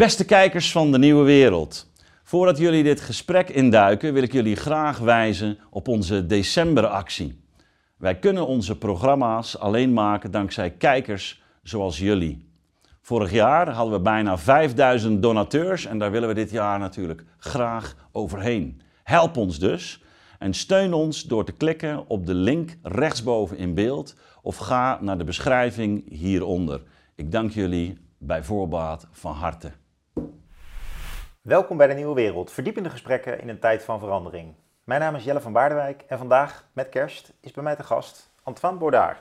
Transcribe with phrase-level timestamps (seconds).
[0.00, 1.90] Beste kijkers van de Nieuwe Wereld.
[2.22, 7.44] Voordat jullie dit gesprek induiken, wil ik jullie graag wijzen op onze decemberactie.
[7.96, 12.48] Wij kunnen onze programma's alleen maken dankzij kijkers zoals jullie.
[13.00, 17.96] Vorig jaar hadden we bijna 5000 donateurs en daar willen we dit jaar natuurlijk graag
[18.12, 18.80] overheen.
[19.02, 20.02] Help ons dus
[20.38, 25.18] en steun ons door te klikken op de link rechtsboven in beeld of ga naar
[25.18, 26.82] de beschrijving hieronder.
[27.14, 29.79] Ik dank jullie bij voorbaat van harte.
[31.40, 34.54] Welkom bij de Nieuwe Wereld, verdiepende gesprekken in een tijd van verandering.
[34.84, 38.30] Mijn naam is Jelle van Baardewijk en vandaag, met kerst, is bij mij te gast
[38.42, 39.18] Antoine Baudard.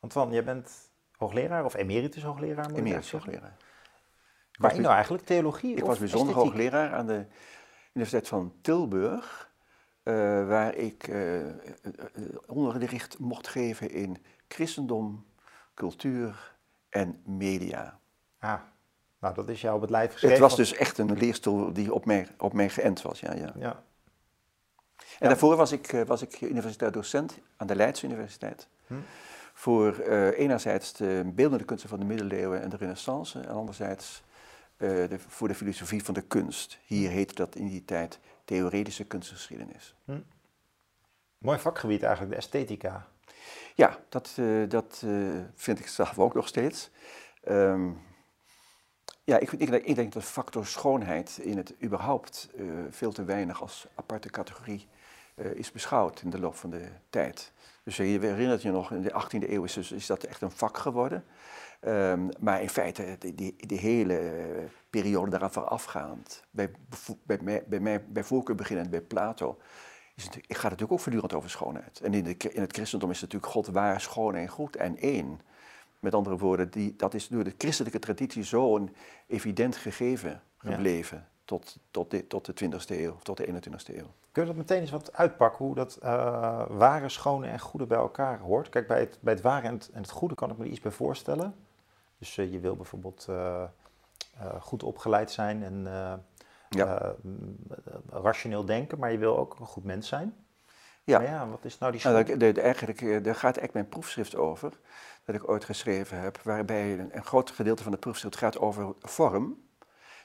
[0.00, 0.70] Antoine, jij bent
[1.16, 2.68] hoogleraar of emeritus hoogleraar?
[2.68, 3.56] Moet emeritus hoogleraar.
[4.58, 5.24] Waarin nou eigenlijk?
[5.24, 7.24] Theologie Ik was bijzonder hoogleraar aan de
[7.92, 9.52] Universiteit van Tilburg.
[10.04, 10.14] Uh,
[10.48, 11.46] waar ik uh,
[12.46, 14.16] onderricht mocht geven in
[14.54, 15.26] christendom,
[15.74, 16.56] cultuur
[16.88, 17.98] en media.
[18.38, 18.60] Ah,
[19.18, 20.36] nou dat is jou op het lijf geschreven.
[20.36, 23.34] Het was dus echt een leerstoel die op mij, op mij geënt was, ja.
[23.34, 23.52] ja.
[23.56, 23.82] ja.
[25.18, 28.68] En daarvoor was ik, was ik universitair docent aan de Leidse Universiteit.
[28.86, 28.94] Hm.
[29.52, 33.40] Voor uh, enerzijds de beeldende kunsten van de middeleeuwen en de renaissance.
[33.40, 34.22] En anderzijds
[34.78, 36.78] uh, de, voor de filosofie van de kunst.
[36.84, 39.94] Hier heette dat in die tijd theoretische kunstgeschiedenis.
[40.04, 40.20] Hm.
[41.38, 43.06] Mooi vakgebied eigenlijk, de esthetica.
[43.74, 46.90] Ja, dat, uh, dat uh, vind ik zelf ook nog steeds.
[47.48, 48.02] Um,
[49.24, 53.24] ja, ik, ik, ik, denk dat de factor schoonheid in het überhaupt uh, veel te
[53.24, 54.88] weinig als aparte categorie
[55.54, 57.52] is beschouwd in de loop van de tijd.
[57.84, 60.50] Dus je herinnert je nog, in de 18e eeuw is, dus, is dat echt een
[60.50, 61.24] vak geworden.
[61.80, 63.18] Um, maar in feite,
[63.56, 64.20] die hele
[64.90, 66.70] periode daaraan voorafgaand, bij,
[67.22, 69.58] bij, bij, mij, bij voorkeur beginnend bij Plato,
[70.14, 72.00] is het, gaat het natuurlijk ook voortdurend over schoonheid.
[72.00, 75.40] En in, de, in het christendom is natuurlijk God waar, schoon en goed en één.
[75.98, 78.94] Met andere woorden, die, dat is door de christelijke traditie zo'n
[79.26, 84.12] evident gegeven gebleven tot, tot, de, tot de 20e eeuw, tot de 21e eeuw.
[84.32, 87.98] Kun je dat meteen eens wat uitpakken, hoe dat uh, ware, schone en goede bij
[87.98, 88.68] elkaar hoort?
[88.68, 90.70] Kijk, bij het, bij het ware en het, en het goede kan ik me er
[90.70, 91.54] iets bij voorstellen.
[92.18, 93.62] Dus uh, je wil bijvoorbeeld uh,
[94.60, 95.86] goed opgeleid zijn en
[96.76, 97.14] ja.
[98.10, 100.34] rationeel denken, maar je wil ook een goed mens zijn.
[101.04, 101.18] Ja.
[101.18, 104.36] Maar ja, wat is nou die nou, de, de, eigenlijk, Daar gaat echt mijn proefschrift
[104.36, 104.72] over,
[105.24, 108.94] dat ik ooit geschreven heb, waarbij een, een groot gedeelte van de proefschrift gaat over
[109.00, 109.62] vorm.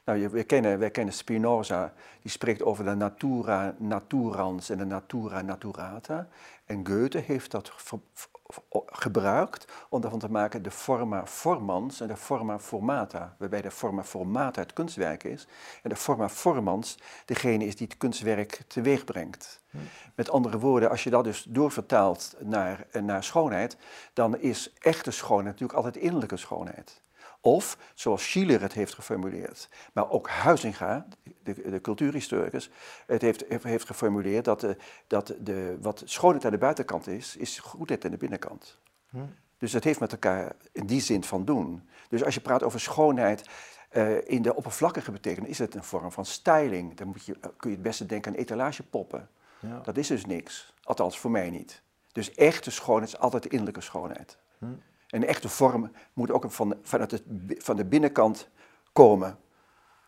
[0.05, 5.41] Nou, we kennen, wij kennen Spinoza, die spreekt over de natura naturans en de natura
[5.41, 6.27] naturata.
[6.65, 7.69] En Goethe heeft dat
[8.85, 14.03] gebruikt om daarvan te maken de forma formans en de forma formata, waarbij de forma
[14.03, 15.47] formata het kunstwerk is
[15.83, 19.61] en de forma formans degene is die het kunstwerk teweeg brengt.
[19.69, 19.77] Hm.
[20.15, 23.77] Met andere woorden, als je dat dus doorvertaalt naar, naar schoonheid,
[24.13, 27.01] dan is echte schoonheid natuurlijk altijd innerlijke schoonheid.
[27.41, 31.07] Of, zoals Schiller het heeft geformuleerd, maar ook Huizinga,
[31.43, 32.69] de, de cultuurhistoricus,
[33.05, 34.77] het heeft, heeft geformuleerd dat, de,
[35.07, 38.79] dat de, wat schoonheid aan de buitenkant is, is goedheid aan de binnenkant.
[39.09, 39.17] Hm.
[39.57, 41.89] Dus het heeft met elkaar in die zin van doen.
[42.09, 43.49] Dus als je praat over schoonheid
[43.91, 46.97] uh, in de oppervlakkige betekenis, is het een vorm van styling.
[46.97, 49.29] Dan moet je, kun je het beste denken aan etalagepoppen.
[49.59, 49.79] Ja.
[49.79, 51.81] Dat is dus niks, althans voor mij niet.
[52.11, 54.37] Dus echte schoonheid is altijd innerlijke schoonheid.
[54.57, 54.65] Hm.
[55.09, 58.49] Een echte vorm moet ook van, vanuit het, van de binnenkant
[58.93, 59.37] komen.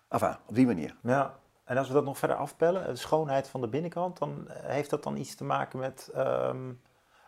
[0.10, 0.96] Enfin, op die manier.
[1.02, 4.90] Ja, en als we dat nog verder afpellen, de schoonheid van de binnenkant, dan heeft
[4.90, 6.82] dat dan iets te maken met um,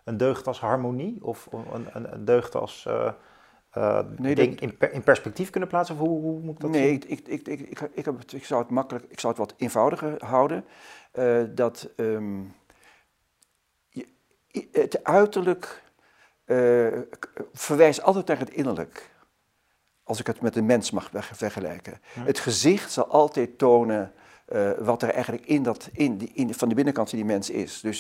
[0.04, 1.18] een deugd als harmonie?
[1.22, 3.12] Of een, een, een deugd als uh,
[3.78, 5.96] uh, nee, denk, in, per, in, perspectief kunnen plaatsen?
[5.96, 7.10] Of hoe, hoe moet ik dat nee, zien?
[7.10, 9.54] Ik, ik, ik, ik, ik, heb het, ik zou het makkelijk, ik zou het wat
[9.58, 10.66] eenvoudiger houden.
[11.14, 12.54] Uh, dat um,
[13.90, 14.08] je,
[14.72, 15.83] het uiterlijk
[16.46, 16.88] uh,
[17.54, 19.12] verwijst altijd naar het innerlijk.
[20.04, 22.02] Als ik het met een mens mag vergelijken.
[22.04, 24.14] Het gezicht zal altijd tonen
[24.48, 27.50] uh, wat er eigenlijk in dat, in die, in, van de binnenkant van die mens
[27.50, 27.82] is.
[27.82, 28.00] Dus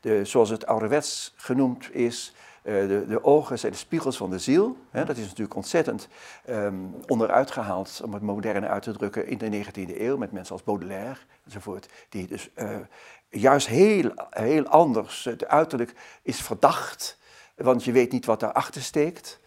[0.00, 4.76] de, zoals het ouderwets genoemd is, de, de, ogen zijn de spiegels van de ziel.
[4.90, 6.08] Hè, dat is natuurlijk ontzettend
[6.48, 10.54] um, onderuit gehaald, om het moderne uit te drukken, in de 19e eeuw met mensen
[10.54, 11.88] als Baudelaire enzovoort.
[12.08, 12.50] Die dus
[13.28, 17.18] juist heel, heel anders, het uiterlijk is verdacht
[17.62, 19.40] want je weet niet wat daarachter steekt.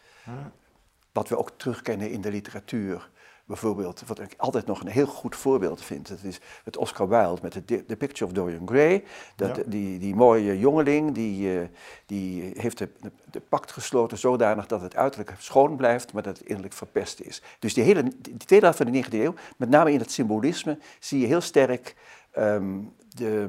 [1.12, 3.12] Wat we ook terugkennen in de literatuur.
[3.45, 7.42] Bijvoorbeeld, wat ik altijd nog een heel goed voorbeeld vind, dat is het Oscar Wilde
[7.42, 9.04] met de The Picture of Dorian Gray.
[9.36, 11.68] Dat, die, die mooie jongeling, die, uh,
[12.06, 12.89] die heeft de,
[13.31, 17.42] de, pact gesloten zodanig dat het uiterlijk schoon blijft, maar dat het innerlijk verpest is.
[17.60, 20.77] Dus die hele die tweede helft van de 19e eeuw, met name in het symbolisme,
[21.00, 21.95] zie je heel sterk
[22.38, 23.48] um, de,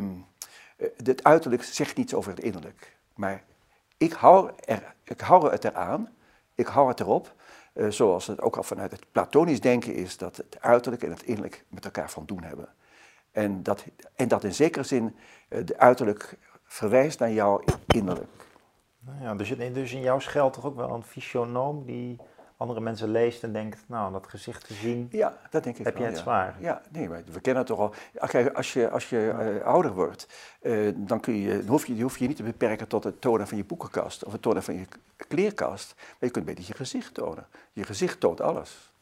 [0.76, 2.96] uh, het uiterlijk zegt niets over het innerlijk.
[3.14, 3.44] Maar
[4.04, 6.08] ik hou, er, ik hou het eraan,
[6.54, 7.34] ik hou het erop,
[7.74, 11.22] uh, zoals het ook al vanuit het Platonisch denken is, dat het uiterlijk en het
[11.22, 12.68] innerlijk met elkaar van doen hebben.
[13.32, 13.84] En dat,
[14.14, 15.16] en dat in zekere zin
[15.48, 18.30] uh, de uiterlijk verwijst naar jouw innerlijk.
[18.98, 22.20] Nou ja, dus, dus in jou schuilt toch ook wel een fysionoom die
[22.56, 25.94] andere mensen leest en denkt, nou, dat gezicht te zien, ja, dat denk ik heb
[25.94, 26.22] wel, je het ja.
[26.22, 26.56] zwaar.
[26.60, 27.94] Ja, nee, maar we kennen het toch al.
[28.26, 30.28] Kijk, als je, als je uh, ouder wordt,
[30.62, 33.48] uh, dan, kun je, dan hoef, je, hoef je niet te beperken tot het tonen
[33.48, 34.86] van je boekenkast of het tonen van je
[35.16, 35.94] kleerkast.
[35.96, 37.46] Maar je kunt beter je gezicht tonen.
[37.72, 38.92] Je gezicht toont alles.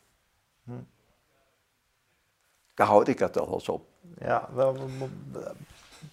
[0.64, 0.72] Hm.
[2.75, 3.87] Daar houd ik het alvast op.
[4.19, 4.76] Ja, wel,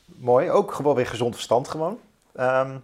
[0.06, 0.50] mooi.
[0.50, 2.00] Ook gewoon weer gezond verstand gewoon.
[2.40, 2.84] Um,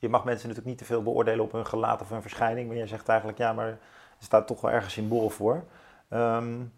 [0.00, 2.68] je mag mensen natuurlijk niet te veel beoordelen op hun gelaat of hun verschijning.
[2.68, 3.78] Maar je zegt eigenlijk, ja, maar er
[4.18, 5.64] staat toch wel ergens symbool voor.
[6.10, 6.72] Um,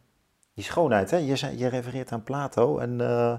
[0.55, 1.17] die schoonheid, hè?
[1.17, 2.79] Je, je refereert aan Plato.
[2.79, 3.35] En uh,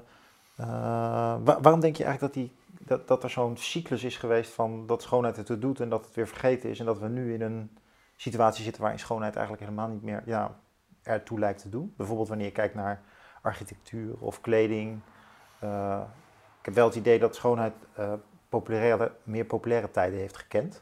[0.60, 4.88] uh, waarom denk je eigenlijk dat, die, dat, dat er zo'n cyclus is geweest van
[4.88, 6.80] dat schoonheid het doet en dat het weer vergeten is.
[6.80, 7.78] En dat we nu in een
[8.16, 10.56] situatie zitten waarin schoonheid eigenlijk helemaal niet meer ja,
[11.04, 11.94] ertoe lijkt te doen.
[11.98, 13.02] Bijvoorbeeld wanneer je kijkt naar
[13.42, 15.00] architectuur of kleding.
[15.64, 16.02] Uh,
[16.60, 17.74] ik heb wel het idee dat schoonheid
[18.60, 20.82] populaire, meer populaire tijden heeft gekend.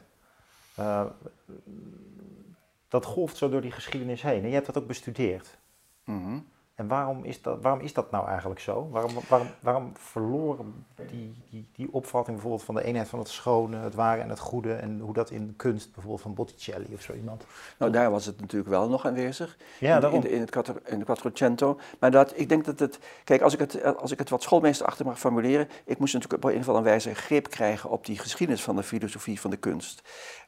[0.78, 1.06] Uh,
[2.88, 4.42] dat golft zo door die geschiedenis heen.
[4.42, 5.58] En je hebt dat ook bestudeerd.
[6.04, 6.48] -hmm.
[6.74, 8.88] En waarom is, dat, waarom is dat nou eigenlijk zo?
[8.90, 13.76] Waarom, waarom, waarom verloren die, die, die opvatting bijvoorbeeld van de eenheid van het schone,
[13.76, 17.12] het ware en het goede en hoe dat in kunst bijvoorbeeld van Botticelli of zo
[17.12, 17.44] iemand?
[17.78, 19.56] Nou, daar was het natuurlijk wel nog aanwezig.
[19.80, 21.78] Ja, in, in, in, het, in het Quattrocento.
[21.98, 25.04] Maar dat, ik denk dat het, kijk, als ik het, als ik het wat schoolmeester
[25.04, 28.62] mag formuleren, ik moest natuurlijk op een of andere wijze grip krijgen op die geschiedenis
[28.62, 30.02] van de filosofie van de kunst.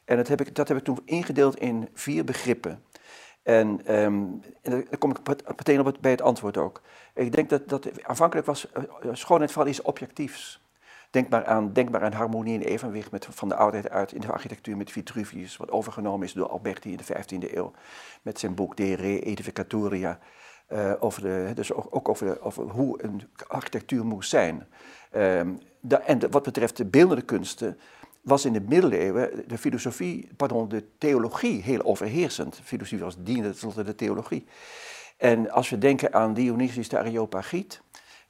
[0.05, 2.83] En dat heb ik, dat heb ik toen ingedeeld in vier begrippen.
[3.45, 6.81] En, um, en dan kom ik meteen op bij het antwoord ook.
[7.13, 10.61] Ik denk dat, dat aanvankelijk was uh, schoonheid vooral iets objectiefs.
[11.09, 14.21] Denk maar aan, denk maar aan harmonie en evenwicht met, van de oudheid uit in
[14.21, 17.71] de architectuur met Vitruvius, wat overgenomen is door Alberti in de 15e eeuw
[18.21, 20.19] met zijn boek De Re Edificatoria.
[20.69, 24.67] Uh, over de, dus ook, over, de, hoe een architectuur moest zijn.
[25.15, 27.79] Um, da, en de, wat betreft de beeldende kunsten
[28.25, 32.55] was in de middeleeuwen de filosofie, pardon, de theologie heel overheersend.
[32.55, 34.45] De filosofie was diende tot de theologie.
[35.17, 37.81] En als we denken aan Dionysius de Areopagiet,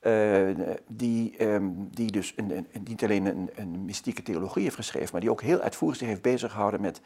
[0.01, 0.49] uh,
[0.87, 5.21] die, um, die dus een, een, niet alleen een, een, mystieke theologie heeft geschreven, maar
[5.21, 7.01] die ook heel uitvoerig zich heeft bezig gehouden met,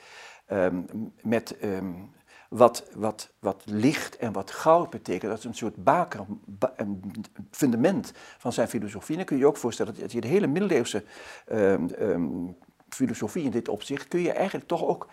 [0.52, 0.86] um,
[1.22, 2.12] met um,
[2.50, 5.32] wat, wat, wat licht en wat goud betekent.
[5.32, 7.02] Dat is een soort baker, ba een
[7.52, 9.16] fundament van zijn filosofie.
[9.16, 11.04] dan kun je je ook voorstellen dat je de hele middeleeuwse
[12.90, 15.08] filosofie in dit opzicht kun je eigenlijk toch ook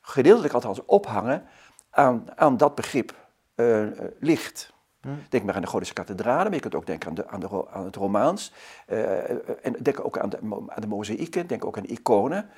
[0.00, 1.44] gedeeltelijk althans ophangen
[1.90, 3.14] aan, aan dat begrip
[3.56, 3.86] uh,
[4.18, 4.72] licht.
[5.00, 5.22] Hmm.
[5.28, 7.68] Denk maar aan de Godische kathedrale, maar je kunt ook denken aan, de, aan, de,
[7.70, 8.52] aan het Romaans.
[8.88, 9.30] Uh,
[9.66, 12.50] en denk ook aan de, aan de mozaïeken, denk ook aan de iconen.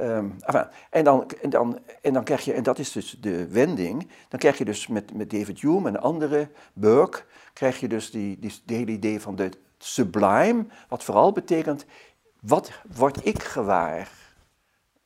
[0.00, 3.48] Um, enfin, en, dan, en, dan, en dan krijg je, en dat is dus de
[3.48, 7.22] wending, dan krijg je dus met, met David Hume en andere, Burke,
[7.52, 11.84] krijg je dus die, die, die hele idee van de sublime, wat vooral betekent,
[12.40, 14.19] wat word ik gewaar?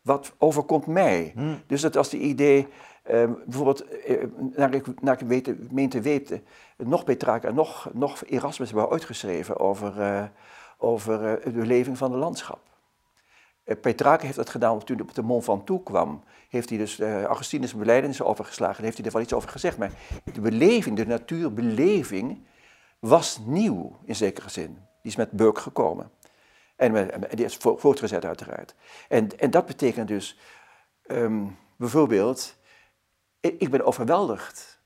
[0.04, 1.32] Wat overkomt mij?
[1.34, 1.62] Hmm.
[1.66, 2.68] Dus dat was het idee,
[3.10, 4.24] uh, bijvoorbeeld, uh,
[4.56, 6.44] naar ik, naar ik weet, meen te weten,
[6.76, 10.24] nog Petrarca en nog, nog Erasmus hebben uitgeschreven over, uh,
[10.78, 12.60] over de leving van het landschap.
[13.80, 16.22] Petrarca heeft dat gedaan toen hij op de Mont Ventoux kwam.
[16.48, 19.78] Heeft hij dus Augustinus' belijdenis overgeslagen, heeft hij er wel iets over gezegd.
[19.78, 19.92] Maar
[20.32, 22.46] de beleving, de natuurbeleving,
[22.98, 24.74] was nieuw in zekere zin.
[24.74, 26.10] Die is met Burke gekomen.
[26.76, 28.74] En, en die is voortgezet uiteraard.
[29.08, 30.38] En, en dat betekent dus
[31.06, 32.56] um, bijvoorbeeld,
[33.40, 34.82] ik ben overweldigd.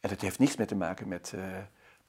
[0.00, 1.42] En dat heeft niets meer te maken met, uh,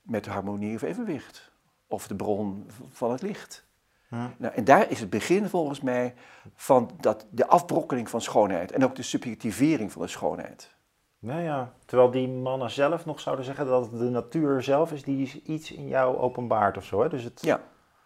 [0.01, 1.51] met harmonie of evenwicht.
[1.87, 3.65] Of de bron van het licht.
[4.07, 4.15] Hm.
[4.37, 6.13] Nou, en daar is het begin volgens mij
[6.55, 8.71] van dat, de afbrokkeling van schoonheid.
[8.71, 10.75] En ook de subjectivering van de schoonheid.
[11.19, 15.03] Nou ja, terwijl die mannen zelf nog zouden zeggen dat het de natuur zelf is
[15.03, 17.01] die iets in jou openbaart of zo.
[17.01, 17.09] Hè?
[17.09, 17.41] Dus het...
[17.41, 17.61] Ja,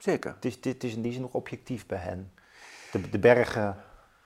[0.05, 0.33] zeker.
[0.33, 2.33] Het is, dit is in die zin nog objectief bij hen.
[2.91, 3.77] De, de bergen,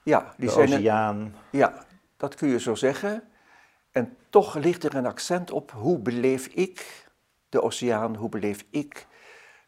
[0.04, 1.34] ja, die de zijn oceaan.
[1.50, 1.84] ja,
[2.16, 3.22] dat kun je zo zeggen.
[3.90, 7.08] En toch ligt er een accent op hoe beleef ik
[7.48, 9.06] de oceaan, hoe beleef ik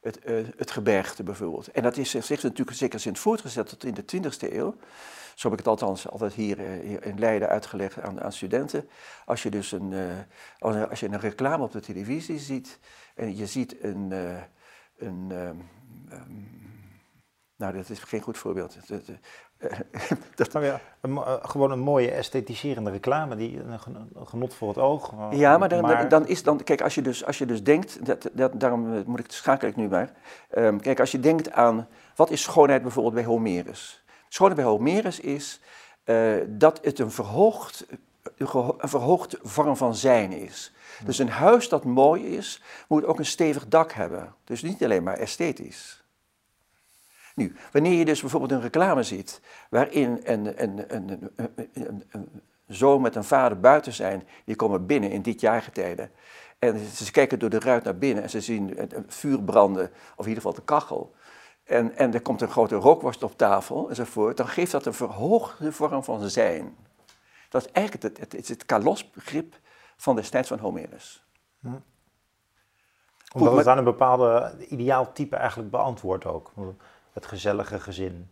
[0.00, 1.68] het, uh, het gebergte bijvoorbeeld.
[1.68, 4.76] En dat is zich natuurlijk zeker sinds voortgezet tot in de 20e eeuw.
[5.34, 8.88] Zo heb ik het althans altijd hier, uh, hier in Leiden uitgelegd aan, aan, studenten.
[9.24, 9.92] Als je dus een,
[10.58, 12.78] uh, als je een reclame op de televisie ziet
[13.14, 14.12] en je ziet een,
[14.96, 15.68] een um,
[17.62, 18.76] Nou, dat is geen goed voorbeeld.
[18.88, 19.02] Dat,
[20.34, 23.78] dat, nou ja, een, eh, gewoon een mooie esthetiserende reclame, die een,
[24.14, 25.12] een genot voor het oog.
[25.12, 28.06] Eh, ja, maar dan, dan is dan, kijk, als je dus, als je dus denkt,
[28.06, 30.12] dat, dat, daarom eh, moet ik schakel ik nu maar.
[30.50, 34.04] Um, kijk, als je denkt aan, wat is schoonheid bijvoorbeeld bij Homerus?
[34.28, 35.60] Schoonheid bij Homerus is
[36.04, 37.86] uh, dat het een verhoogd,
[38.36, 40.72] een verhoogd vorm van zijn is.
[41.04, 44.34] Dus een huis dat mooi is, moet ook een stevig dak hebben.
[44.44, 46.04] Dus niet alleen maar esthetisch.
[47.34, 51.30] Nu, wanneer je dus bijvoorbeeld een reclame ziet waarin een, een, een,
[52.10, 52.28] een,
[52.66, 56.10] zoon met een vader buiten zijn, die komen binnen in dit jaargetijde.
[56.58, 60.24] En ze kijken door de ruit naar binnen en ze zien een vuur branden, of
[60.24, 61.14] in ieder geval de kachel.
[61.64, 64.36] En, en er komt een grote rookworst op tafel enzovoort.
[64.36, 66.76] Dan geeft dat een verhoogde vorm van zijn.
[67.52, 69.58] Dat is eigenlijk het, het, het, kalosbegrip
[69.96, 71.24] van destijds van Homerus.
[71.60, 71.68] Hm.
[73.32, 76.52] Omdat het aan een bepaalde ideaaltype eigenlijk beantwoordt ook
[77.12, 78.28] het gezellige gezin?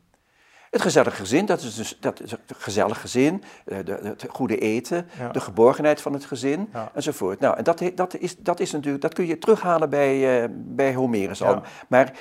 [0.70, 4.58] Het gezellige gezin, dat is dus dat is het gezellig gezin, eh, de, het goede
[4.58, 7.40] eten, de geborgenheid van het gezin enzovoort.
[7.40, 10.94] Nou, en dat, dat, is, dat is natuurlijk, dat kun je terughalen bij, uh, bij
[10.94, 11.62] Homerus al.
[11.88, 12.12] Maar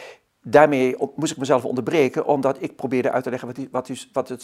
[0.41, 4.10] daarmee moest ik mezelf onderbreken, omdat ik probeerde uit te leggen wat, die, wat, die,
[4.13, 4.41] wat het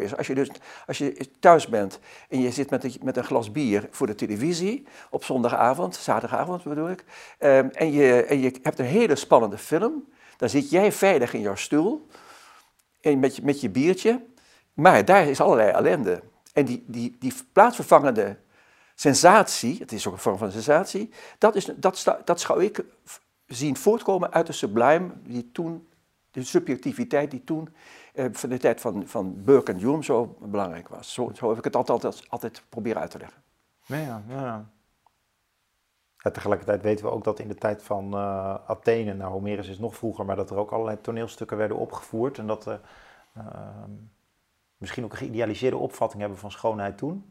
[0.00, 0.16] is.
[0.16, 0.48] Als je dus
[0.86, 4.14] als je thuis bent en je zit met een, met een glas bier voor de
[4.14, 7.04] televisie op zondagavond, zaterdagavond bedoel ik,
[7.38, 10.04] um, en, je, en je hebt een hele spannende film
[10.36, 12.06] dan zit jij veilig in jouw stoel
[13.00, 14.24] en met, met je biertje,
[14.72, 16.22] maar daar is allerlei ellende.
[16.52, 18.36] En die, die, die plaatsvervangende
[18.94, 22.84] sensatie, het is ook een vorm van sensatie, dat, is, dat, dat schouw ik
[23.46, 25.88] zien voortkomen uit de sublime, die toen,
[26.30, 27.68] de subjectiviteit die toen
[28.14, 31.12] eh, van de tijd van, van Burke en Hume zo belangrijk was.
[31.12, 33.42] Zo, zo heb ik het altijd, altijd, altijd proberen uit te leggen.
[33.86, 34.70] Ja, ja.
[36.16, 39.78] Ja, tegelijkertijd weten we ook dat in de tijd van uh, Athene, nou Homerus is
[39.78, 42.78] nog vroeger, maar dat er ook allerlei toneelstukken werden opgevoerd en dat we
[43.36, 43.44] uh,
[44.76, 47.24] misschien ook een geïdealiseerde opvatting hebben van schoonheid toen.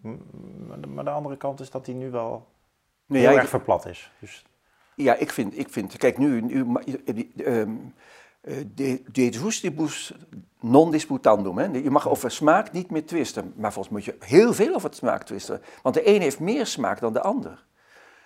[0.88, 2.48] Maar de andere kant is dat die nu wel
[3.08, 4.12] heel ja, erg verplat is.
[4.20, 4.46] Dus...
[4.96, 6.60] Ja, ik vind, ik vind, kijk nu, nu
[7.46, 7.94] um,
[8.76, 9.30] de, de
[10.60, 11.58] non disputandum.
[11.58, 11.66] Hè?
[11.66, 14.98] Je mag over smaak niet meer twisten, maar volgens moet je heel veel over het
[14.98, 15.62] smaak twisten.
[15.82, 17.64] Want de een heeft meer smaak dan de ander.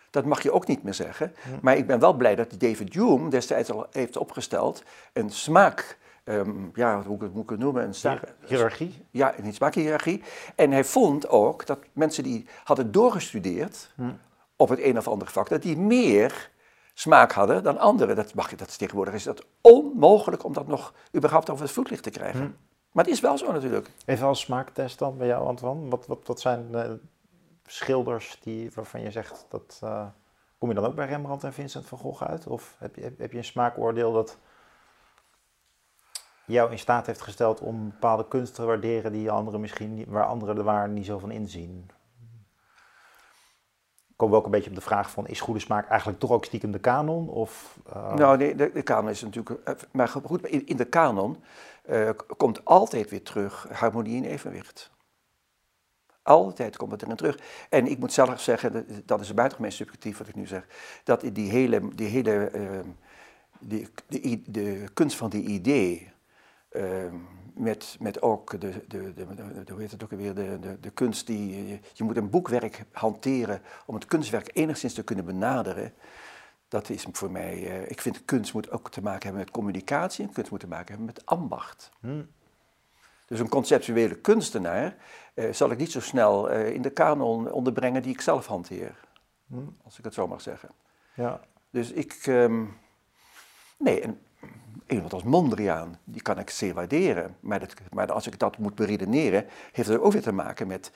[0.10, 1.34] Dat mag je ook niet meer zeggen.
[1.62, 4.84] Maar ik ben wel blij dat David Hume destijds al heeft opgesteld
[5.14, 5.98] een smaak.
[6.24, 7.84] Um, ja, hoe moet ik het noemen?
[7.84, 9.06] Een smaak, Hierarchie?
[9.12, 10.24] Ja, een smaakhierarchie.
[10.56, 14.12] En hij vond ook dat mensen die hadden doorgestudeerd hm.
[14.56, 16.50] op het een of andere vak, dat die meer
[17.00, 18.16] smaak hadden dan anderen.
[18.16, 22.04] Dat, mag, dat is tegenwoordig is dat onmogelijk om dat nog überhaupt over het voetlicht
[22.04, 22.42] te krijgen.
[22.42, 22.52] Hm.
[22.92, 23.90] Maar het is wel zo natuurlijk.
[24.06, 25.90] Even als smaaktest dan bij jou, Antoine.
[25.90, 26.76] Wat, wat, wat zijn
[27.66, 29.80] schilders die, waarvan je zegt dat.
[29.84, 30.06] Uh,
[30.58, 32.48] kom je dan ook bij Rembrandt en Vincent van Gogh uit?
[32.48, 34.38] Of heb je, heb je een smaakoordeel dat
[36.46, 40.58] jou in staat heeft gesteld om bepaalde kunst te waarderen die anderen misschien, waar anderen
[40.58, 41.90] er waar niet zo van inzien?
[44.20, 46.46] Komen we ook een beetje op de vraag van, is goede smaak eigenlijk toch ook
[46.46, 47.30] stiekem de kanon?
[47.30, 48.14] Of, uh...
[48.14, 49.68] Nou, nee, de, de, kanon is natuurlijk...
[49.68, 51.38] Eh, maar goed, in, de kanon
[51.90, 54.92] uh, komt altijd weer terug harmonie en evenwicht.
[56.22, 57.40] Altijd komt het erin terug.
[57.70, 60.66] En ik moet zelf zeggen, dat is buitengemeen subjectief wat ik nu zeg,
[61.04, 62.80] dat die hele, die hele uh,
[63.60, 66.12] die, de, de kunst van die idee,
[66.72, 67.14] uh,
[67.60, 69.26] met, met ook de, de, de,
[69.64, 72.30] de, hoe heet het ook weer, de, de, de kunst die, je, je moet een
[72.30, 75.94] boekwerk hanteren om het kunstwerk enigszins te kunnen benaderen.
[76.68, 80.28] Dat is voor mij, uh, ik vind kunst moet ook te maken hebben met communicatie
[80.28, 81.92] en kunst moet te maken hebben met ambacht.
[82.00, 82.28] Hmm.
[83.26, 84.96] Dus een conceptuele kunstenaar
[85.34, 89.00] uh, zal ik niet zo snel uh, in de kanon onderbrengen die ik zelf hanteer.
[89.48, 89.56] Hm?
[89.84, 90.70] Als ik het zo mag zeggen.
[91.14, 91.42] Ja.
[91.70, 92.26] Dus ik.
[92.28, 92.78] Um,
[93.78, 94.22] nee, en
[94.88, 97.36] iemand als Mondriaan, die kan ik zeer waarderen.
[97.40, 100.92] Maar, dat, maar als ik dat moet beredeneren, heeft het ook weer te maken met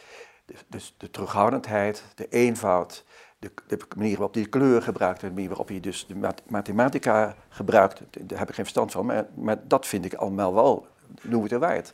[0.45, 3.05] de, dus de terughoudendheid, de eenvoud,
[3.39, 8.01] de, de, manier waarop je kleur gebruikt, de manier waarop je dus de mathematica gebruikt.
[8.09, 10.87] Daar heb ik geen verstand van, maar, maar dat vind ik allemaal wel,
[11.21, 11.93] noem het er waard.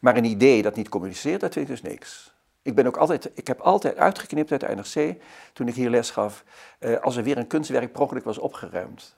[0.00, 2.34] Maar een idee dat niet communiceert, dat vind ik dus niks.
[2.62, 5.22] Ik, ben ook altijd, ik heb altijd uitgeknipt uit de NRC,
[5.52, 6.44] toen ik hier les gaf,
[6.80, 9.16] uh, als er weer een kunstwerk per was opgeruimd.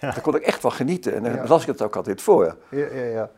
[0.00, 0.10] Ja.
[0.10, 1.46] Daar kon ik echt van genieten en dan ja.
[1.46, 2.56] las ik het ook altijd voor.
[2.70, 3.30] Ja, ja, ja.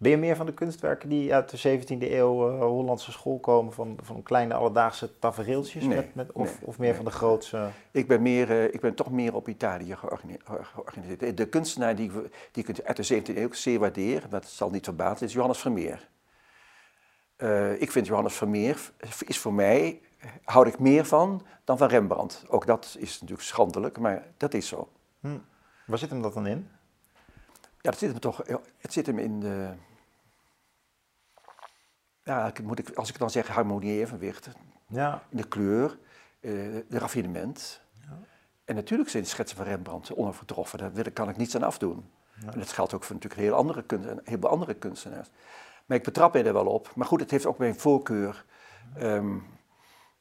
[0.00, 3.72] Ben je meer van de kunstwerken die uit de 17e eeuw uh, Hollandse school komen,
[3.72, 5.84] van, van kleine alledaagse tafereeltjes?
[5.84, 7.68] Nee, met, met, of, of meer van de grootste?
[7.90, 11.36] Ik ben, meer, uh, ik ben toch meer op Italië georganiseerd.
[11.36, 12.10] De kunstenaar die,
[12.52, 16.08] die ik uit de 17e eeuw zeer waardeer, dat zal niet verbazen, is Johannes Vermeer.
[17.36, 18.90] Uh, ik vind Johannes Vermeer,
[19.26, 20.00] is voor mij,
[20.44, 22.44] houd ik meer van dan van Rembrandt.
[22.48, 24.88] Ook dat is natuurlijk schandelijk, maar dat is zo.
[25.20, 25.38] Hm.
[25.88, 26.68] Waar zit hem dat dan in?
[27.80, 28.42] Ja, het zit hem toch,
[28.78, 29.70] het zit hem in de,
[32.22, 34.48] ja, moet ik, als ik dan zeg harmonie, evenwicht,
[34.86, 35.22] Ja.
[35.28, 35.98] in de kleur,
[36.40, 36.50] eh,
[36.88, 37.80] de raffinement.
[38.64, 42.10] En natuurlijk zijn de schetsen van Rembrandt onovertroffen, daar kan ik niets aan afdoen.
[42.46, 45.28] En dat geldt ook voor natuurlijk heel, andere kunst, andere kunstenaars.
[45.86, 46.90] Maar ik betrap me er wel op.
[46.94, 48.44] Maar goed, het heeft ook mijn voorkeur.
[48.96, 49.38] Ehm,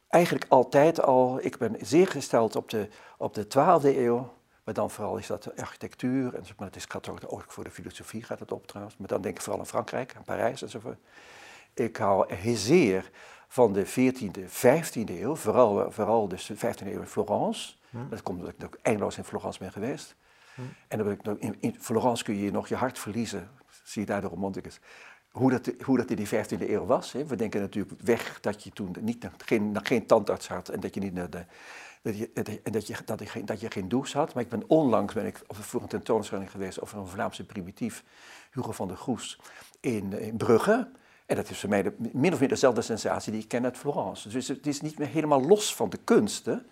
[0.08, 4.34] eigenlijk altijd al, ik ben zeer gesteld op de, op de 12e eeuw.
[4.68, 7.64] Maar dan vooral is dat de architectuur, en, maar het is, gaat ook, ook voor
[7.64, 8.98] de filosofie gaat het op trouwens.
[8.98, 10.98] Maar dan denk ik vooral aan Frankrijk, aan Parijs enzovoort.
[11.74, 13.12] Ik hou zeer
[13.48, 17.74] van de 14e, 15e eeuw, vooral, vooral dus de 15e eeuw in Florence.
[18.10, 20.16] Dat komt omdat ik ook eindeloos in Florence ben geweest.
[20.88, 23.50] En dan ben ik in, in Florence kun je nog je hart verliezen,
[23.84, 24.80] zie je daar de romanticus.
[25.32, 27.12] Hoe dat, hoe dat in die 15e eeuw was.
[27.12, 27.26] Hè.
[27.26, 31.00] We denken natuurlijk weg dat je toen niet, geen, geen tandarts had en dat je
[31.00, 31.46] niet naar de,
[32.02, 32.96] dat je, dat je- dat je,
[33.46, 34.34] dat, je, geen- douche had.
[34.34, 38.04] Maar ik ben onlangs ben ik voor een tentoonstelling geweest over een Vlaamse primitief,
[38.52, 39.40] Hugo van der Goes,
[39.80, 40.90] in, in Brugge.
[41.26, 43.78] En dat is voor mij de, min of meer dezelfde sensatie die ik ken uit
[43.78, 44.30] Florence.
[44.30, 46.66] Dus het is niet meer helemaal los van de kunsten.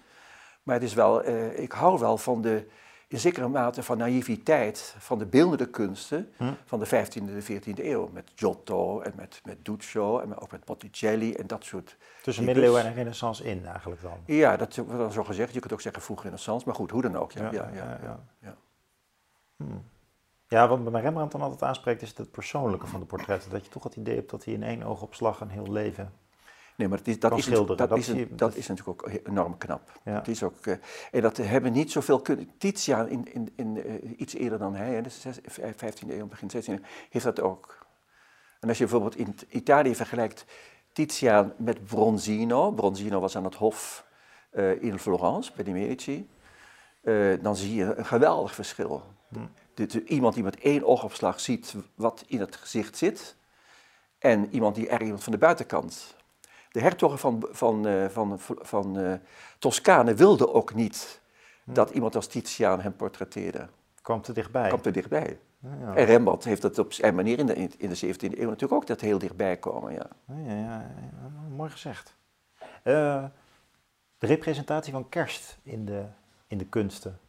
[0.64, 2.68] Maar het is wel, eh, ik hou wel van de,
[3.08, 6.30] in zekere mate van naïviteit van de beeldende kunsten
[6.66, 8.10] van de 15e en de 14e eeuw.
[8.14, 12.86] Met Giotto en met, met Duccio en ook met Botticelli en dat soort Tussen middeleeuwen
[12.86, 14.18] en renaissance in eigenlijk dan.
[14.26, 15.54] Ja, dat wordt dan zo gezegd.
[15.54, 17.32] Je kunt ook zeggen vroeg renaissance, maar goed, hoe dan ook.
[17.32, 18.56] Ja, Ja, ja, ja, ja, ja.
[20.48, 23.52] Ja, wat bij Rembrandt dan altijd aanspreekt is het persoonlijke van de portretten.
[23.52, 26.14] Dat je toch het idee hebt dat hij in één oogopslag een heel leven...
[26.78, 29.58] Nee, maar het is, dat, is, dat, dat is, een- dat is natuurlijk ook enorm
[29.58, 30.00] knap.
[30.04, 30.14] Ja.
[30.14, 30.76] Het is ook, eh,
[31.12, 34.94] en dat hebben niet zoveel kun Titiaan in, in, in, eh, iets eerder dan hij,
[34.94, 36.80] hè, de zes- eh, 15e eeuw, begin 16e eeuw,
[37.10, 37.86] heeft dat ook.
[38.60, 40.46] En als je bijvoorbeeld in Italië vergelijkt
[40.94, 44.06] Titiaan met Bronzino, Bronzino was aan het hof
[44.80, 46.30] in Florence bij de Medici,
[47.42, 49.04] dan zie je een geweldig verschil.
[49.74, 53.36] De- de- iemand die met één oogopslag ziet wat in het gezicht zit,
[54.20, 56.16] en iemand die er iemand van de buitenkant.
[56.76, 59.14] De hertogen van, van, eh, van, van eh,
[59.60, 61.22] Toscane wilden ook niet
[61.64, 63.68] dat iemand als Titiaan hem portretteerde.
[64.02, 64.68] kwam te dichtbij.
[64.68, 65.40] Kwam te dichtbij.
[65.60, 68.72] Ja, En Rembrandt heeft dat op zijn manier in de, in de 17e eeuw natuurlijk
[68.72, 69.94] ook dat heel dichtbij komen.
[69.94, 70.08] Ja.
[70.46, 70.92] ja, ja,
[71.56, 72.16] mooi gezegd.
[72.84, 73.24] Eh,
[74.18, 76.04] de representatie van kerst in de,
[76.48, 77.20] in de kunsten.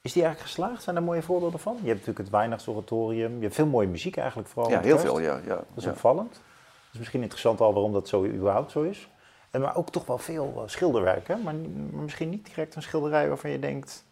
[0.00, 0.82] Is die eigenlijk geslaagd?
[0.82, 1.72] Zijn er mooie voorbeelden van?
[1.74, 3.34] Je hebt natuurlijk het Weihnachtsoratorium.
[3.36, 4.70] Je hebt veel mooie muziek eigenlijk vooral.
[4.70, 5.04] ja, heel kerst.
[5.04, 5.40] veel, ja.
[5.44, 5.90] ja, Dat is ja.
[5.90, 6.40] opvallend.
[6.96, 9.08] Is misschien interessant al waarom dat zo überhaupt zo is.
[9.50, 11.36] En maar ook toch wel veel eh, schilderwerk, hè?
[11.36, 11.54] Maar,
[11.92, 14.04] misschien niet direct een schilderij waarvan je denkt...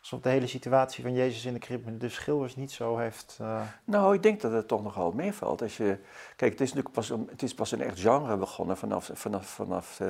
[0.00, 3.36] alsof de hele situatie van Jezus in de krib de schilders niet zo heeft...
[3.40, 5.62] eh, Nou, ik denk dat het toch nogal meevalt.
[5.62, 5.98] Als je,
[6.36, 9.46] kijk, het is natuurlijk pas een, het is pas een echt genre begonnen vanaf, vanaf,
[9.46, 10.00] vanaf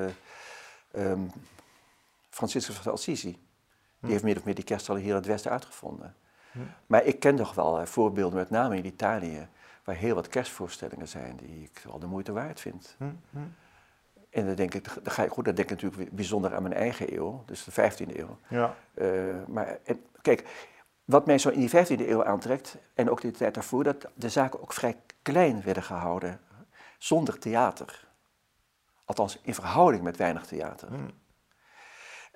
[0.93, 1.21] ehm,
[2.31, 3.45] Franciscus van Assisi.
[4.01, 6.15] Die heeft meer of meer die kerst al hier in het Westen uitgevonden.
[6.87, 9.49] Maar ik ken toch wel voorbeelden, met name in Italië,
[9.87, 12.95] waar heel wat kerstvoorstellingen zijn die ik wel de moeite waard vind.
[12.99, 13.39] hm, hm.
[14.31, 16.75] En dan denk ik, dan ga ik, goed, dan denk ik natuurlijk bijzonder aan mijn
[16.75, 18.39] eigen eeuw, dus de 15e eeuw.
[18.49, 18.75] Ja.
[18.95, 19.09] Eh,
[19.47, 20.69] maar en, kijk,
[21.05, 24.29] wat mij zo in die 15e eeuw aantrekt, en ook de tijd daarvoor, dat de
[24.29, 26.41] zaken ook vrij klein werden gehouden,
[26.99, 28.09] zonder theater.
[29.05, 30.89] Althans, in verhouding met weinig theater.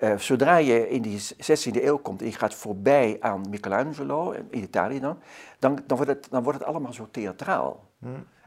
[0.01, 4.63] Eh, zodra je in die 16e eeuw komt en je gaat voorbij aan Michelangelo, in
[4.63, 5.19] Italië dan,
[5.59, 7.89] dan, dan, wordt, het, dan wordt het allemaal zo theatraal.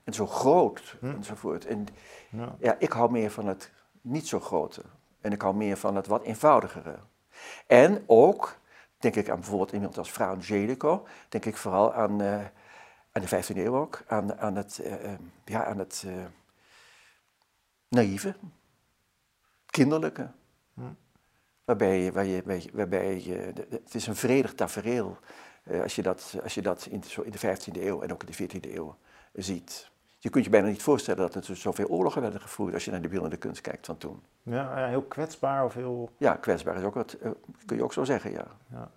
[0.04, 1.66] En zo groot enzovoort.
[1.66, 1.86] En
[2.30, 2.56] Ja.
[2.58, 4.82] ja, ik hou meer van het niet zo grote.
[5.20, 6.98] En ik hou meer van het wat eenvoudigere.
[7.66, 8.58] En ook,
[8.98, 12.44] denk ik aan bijvoorbeeld iemand als Fra Angelico, denk ik vooral aan, eh,
[13.12, 16.24] aan de 15e eeuw ook, aan, aan het, eh, eh, ja, aan het eh,
[17.88, 18.34] naïeve,
[19.66, 20.30] kinderlijke.
[21.64, 25.18] Waarbij, je- waar je, waar je- waarbij je, het is een vredig tafereel
[25.62, 28.12] eh, als je dat, als je dat in, de, zo in de 15e eeuw en
[28.12, 28.96] ook in de 14e eeuw
[29.32, 29.90] ziet.
[30.18, 33.02] Je kunt je bijna niet voorstellen dat er zoveel oorlogen werden gevoerd als je naar
[33.02, 34.22] de beeldende kunst kijkt van toen.
[34.42, 36.10] Ja, ja, heel kwetsbaar of heel...
[36.18, 37.30] Ja, kwetsbaar is ook wat, eh,
[37.66, 38.46] kun je ook zo zeggen, ja.
[38.70, 38.90] Ja.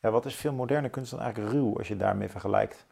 [0.00, 2.86] ja, wat is veel moderne kunst dan eigenlijk ruw als je daarmee vergelijkt?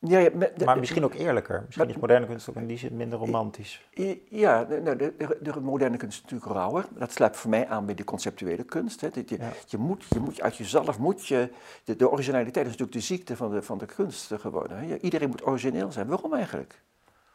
[0.00, 0.30] Ja, ja,
[0.64, 1.62] Maar misschien ook eerlijker.
[1.64, 3.88] Misschien maar- is moderne kunst ook in die zin minder romantisch.
[4.28, 6.86] Ja, de, nou, de, de, de moderne kunst is natuurlijk rauwer.
[6.90, 9.00] Dat sluit voor mij aan bij de conceptuele kunst.
[9.00, 9.08] Hè.
[9.10, 9.50] Dat Je, Ja.
[9.66, 11.50] je, moet, je moet uit jezelf, moet je,
[11.84, 14.78] de, de originaliteit is natuurlijk de ziekte van de, van de kunst geworden.
[14.78, 14.96] Hè.
[14.96, 16.06] Iedereen moet origineel zijn.
[16.06, 16.82] Waarom eigenlijk?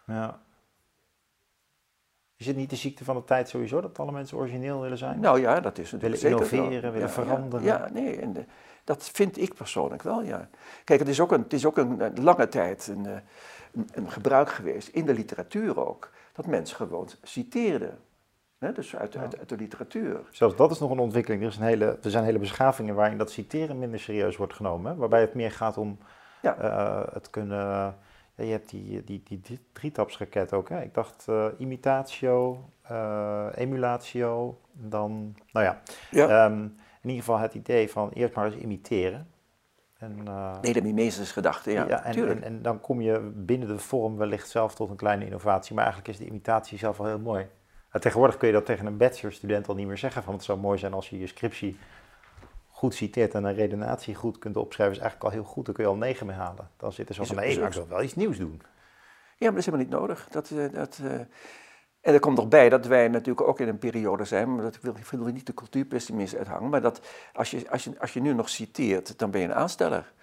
[0.07, 0.41] Ja.
[2.37, 5.19] Is het niet de ziekte van de tijd sowieso dat alle mensen origineel willen zijn?
[5.19, 7.65] Nou ja, dat is natuurlijk Willen innoveren, willen veranderen.
[7.65, 8.33] Ja, nee, en
[8.83, 10.49] dat vind ik persoonlijk wel, ja.
[10.83, 13.11] Kijk, het is ook een, het is ook een, eh, lange tijd een, eh,
[13.73, 17.99] een, een gebruik geweest, in de literatuur ook, dat mensen gewoon citeerden.
[18.73, 19.19] Dus uit, Ja.
[19.21, 20.19] uit, uit de literatuur.
[20.29, 21.41] Zelfs dat is nog een ontwikkeling.
[21.41, 24.91] Er, is een hele, er zijn hele beschavingen waarin dat citeren minder serieus wordt genomen.
[24.91, 25.97] hè, Waarbij het meer gaat om
[26.41, 26.55] Ja.
[26.57, 27.57] eh, het kunnen...
[28.35, 30.69] Ja, je hebt die, die, die, die drietapsraket ook.
[30.69, 30.81] Hè?
[30.81, 32.69] Ik dacht imitatio,
[33.55, 35.35] emulatio, dan...
[35.51, 36.51] Nou ja, Ja.
[37.03, 39.27] In ieder geval het idee van eerst maar eens imiteren.
[39.97, 43.77] En, eh, Nee, de mimesisgedachte, ja, ja, en, en, en dan kom je binnen de
[43.77, 45.75] vorm wellicht zelf tot een kleine innovatie.
[45.75, 47.47] Maar eigenlijk is de imitatie zelf al heel mooi.
[47.91, 50.23] En tegenwoordig kun je dat tegen een bachelorstudent al niet meer zeggen.
[50.23, 51.77] Van het zou mooi zijn als je je scriptie
[52.69, 54.95] goed citeert en een redenatie goed kunt opschrijven.
[54.95, 55.65] is eigenlijk al heel goed.
[55.65, 56.69] Dan kun je al negen mee halen.
[56.77, 58.61] Dan zit er zo van, is maar ik wil wel iets nieuws doen.
[59.37, 60.27] Ja, maar dat is helemaal niet nodig.
[60.29, 61.19] Dat, eh, dat, eh,
[62.03, 64.79] En er komt nog bij dat wij natuurlijk ook in een periode zijn, maar dat
[64.81, 67.01] wil, ik wil niet de cultuurpessimist uithangen, maar dat
[67.33, 70.13] als je, als, je, als je nu nog citeert, dan ben je een aansteller.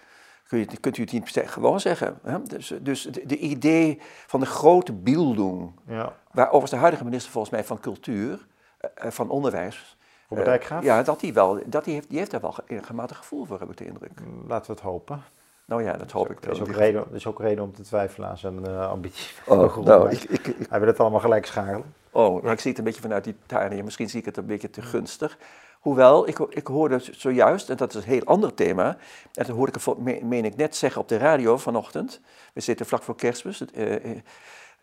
[0.48, 2.18] Kun je, kunt u het niet gewoon zeggen.
[2.22, 2.42] Hè?
[2.42, 6.16] Dus, dus de, de idee van de grote bildung, Ja.
[6.32, 8.46] waar overigens de huidige minister volgens mij van cultuur,
[8.78, 10.82] eh, eh, van onderwijs, Dijkgraaf?
[10.82, 13.70] ja, dat die wel, dat die heeft, die heeft daar wel enigmatig gevoel voor, heb
[13.70, 14.20] ik de indruk.
[14.46, 15.22] Laten we het hopen.
[15.70, 16.44] Nou ja, dat hoop ik.
[16.44, 16.68] Er is, wel.
[16.68, 19.30] ook reden, is ook reden om te twijfelen aan zijn eh, ambitie.
[19.46, 21.94] Oh, nou, ik, ik, ik- Hij wil het allemaal gelijk scharen.
[22.10, 23.82] Oh, maar ik zie het een beetje vanuit Italië.
[23.82, 25.38] Misschien zie ik het een beetje te gunstig.
[25.80, 28.86] Hoewel, ik, ik hoorde zojuist, en dat is een heel ander thema,
[29.34, 29.72] en dat hoorde
[30.04, 32.20] ik, meen ik net zeggen op de radio vanochtend.
[32.54, 33.94] We zitten vlak voor kerstmis, eh,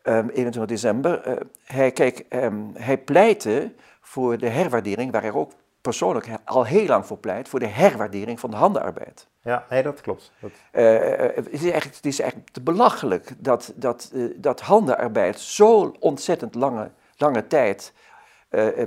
[0.01, 1.21] ehm, 21 december.
[1.21, 5.51] Eh, hij, kijk, ehm, hij pleitte voor de herwaardering, waar hij ook
[5.87, 9.27] persoonlijk al heel lang voor pleit, voor de herwaardering van de handenarbeid.
[9.41, 10.31] Ja, nee, dat klopt.
[10.39, 14.61] Dat, Eh, eh, het, is eigenlijk, het is eigenlijk te belachelijk dat, dat, eh, dat
[14.61, 17.93] handenarbeid zo ontzettend lange, lange tijd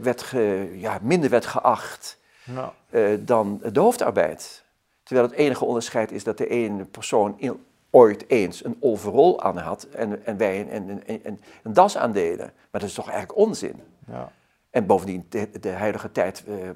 [0.02, 2.70] werd ge- ja, minder werd geacht nou,
[3.18, 4.64] dan de hoofdarbeid.
[5.02, 9.58] Terwijl het enige onderscheid is dat de ene persoon in- ooit eens een overall aan
[9.58, 12.52] had en, en wij een, een, een, een, een das aandeden.
[12.70, 13.82] Maar dat is toch eigenlijk onzin?
[14.06, 14.32] ja.
[14.70, 16.74] En bovendien, de, de huidige tijd, eh, eh,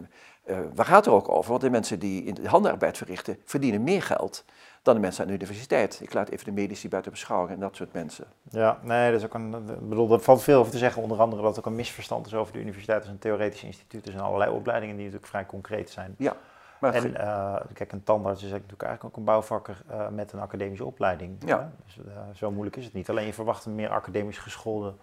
[0.74, 1.50] waar gaat het er ook over?
[1.50, 4.44] Want de mensen die in de handenarbeid verrichten, verdienen meer geld
[4.82, 6.00] dan de mensen aan de universiteit.
[6.02, 8.24] Ik laat even de medici buiten beschouwing en dat soort mensen.
[8.50, 9.54] Ja, nee, dat is ook een.
[9.54, 11.02] Ik bedoel, er valt veel over te zeggen.
[11.02, 14.06] Onder andere dat ook een misverstand is over de universiteit als een theoretisch instituut.
[14.06, 16.14] Er zijn allerlei opleidingen die natuurlijk vrij concreet zijn.
[16.18, 16.36] Ja,
[16.80, 20.84] maar En eh, kijk, een tandarts is natuurlijk eigenlijk ook een bouwvakker met een academische
[20.84, 21.36] opleiding.
[21.46, 21.58] Ja.
[21.58, 21.66] hè?
[21.84, 23.10] Dus zo moeilijk is het niet.
[23.10, 24.94] Alleen je verwacht een meer academisch geschoolde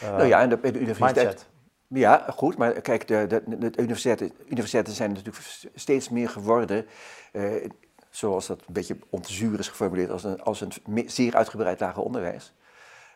[0.00, 1.14] nou ja, en de, de universiteit.
[1.14, 1.48] mindset.
[1.94, 6.86] Ja, goed, maar kijk, de, de, de universiteiten, universiteiten zijn natuurlijk steeds meer geworden,
[7.32, 7.68] eh,
[8.10, 9.20] zoals dat een beetje om
[9.58, 10.72] is geformuleerd, als een, als een
[11.06, 12.54] zeer uitgebreid lager onderwijs.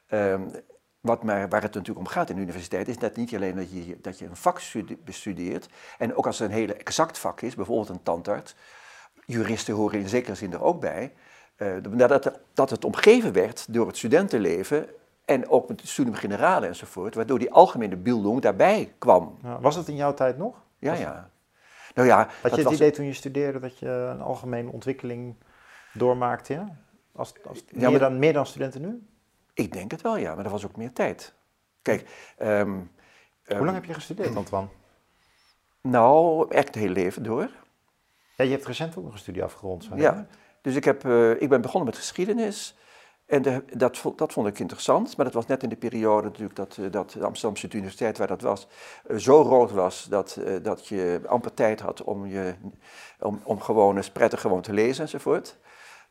[0.06, 0.42] Ehm,
[1.00, 3.70] wat maar, waar het natuurlijk om gaat in de universiteit is dat niet alleen dat
[3.70, 7.40] je, dat je een vak stude- bestudeert, en ook als het een hele exact vak
[7.40, 8.54] is, bijvoorbeeld een tandarts,
[9.26, 11.12] juristen horen in zekere zin er ook bij,
[11.56, 14.88] eh, dat, dat het omgeven werd door het studentenleven
[15.28, 19.38] en ook met het studium generale enzovoort, waardoor die algemene bildung daarbij kwam.
[19.42, 20.56] Ja, was het in jouw tijd nog?
[20.78, 21.30] Ja, Was- ja.
[21.94, 24.70] Nou ja, Had dat je het was, idee toen je studeerde dat je een algemene
[24.72, 25.34] ontwikkeling
[25.92, 26.52] doormaakte?
[26.52, 26.76] Ja?
[27.12, 29.06] Als, als, Ja, meer, maar- dan, meer dan studenten nu?
[29.54, 31.34] ik denk het wel, ja, maar er was ook meer tijd.
[31.82, 32.86] Kijk, ehm, Hoe
[33.44, 34.68] ehm, lang heb je gestudeerd, Antoine?
[35.80, 37.50] nou, echt het hele leven door.
[38.36, 39.88] Ja, je hebt recent ook nog een studie afgerond.
[39.94, 40.22] Ja, hè?
[40.62, 42.76] dus ik, heb, eh, ik ben begonnen met geschiedenis.
[43.28, 46.56] En de, dat, dat vond ik interessant, maar dat was net in de periode natuurlijk
[46.56, 48.66] dat, eh, dat de Amsterdamse Universiteit, waar dat was,
[49.06, 52.54] eh, zo rood was dat, eh, dat je amper tijd had om, je,
[53.20, 55.58] om, om gewoon eens prettig gewoon te lezen enzovoort.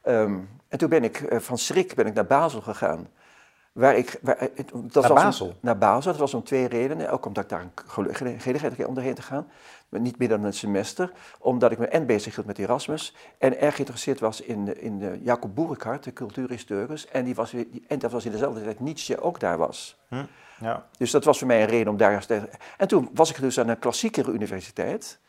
[0.02, 3.08] Ehm, en toen ben ik van schrik ben ik naar Basel gegaan.
[3.72, 4.38] Waar ik, waar,
[4.74, 5.54] dat Naar was om- Basel?
[5.60, 7.12] naar Basel, dat was om twee redenen.
[7.12, 9.48] Ook omdat ik daar een gele- gelegenheid kreeg om erheen te gaan.
[9.90, 11.12] Niet meer dan een semester.
[11.40, 13.16] Omdat ik me en bezig hield met Erasmus.
[13.38, 17.08] En erg geïnteresseerd was in, in de Jacob Boerekhart, de cultuurhistoricus.
[17.08, 19.98] En, die was, die- en dat was in dezelfde tijd Nietzsche ook daar was.
[20.60, 20.86] Ja.
[20.98, 22.50] Dus dat was voor mij een reden om daar eens te...
[22.78, 25.20] En toen was ik dus aan een klassiekere universiteit.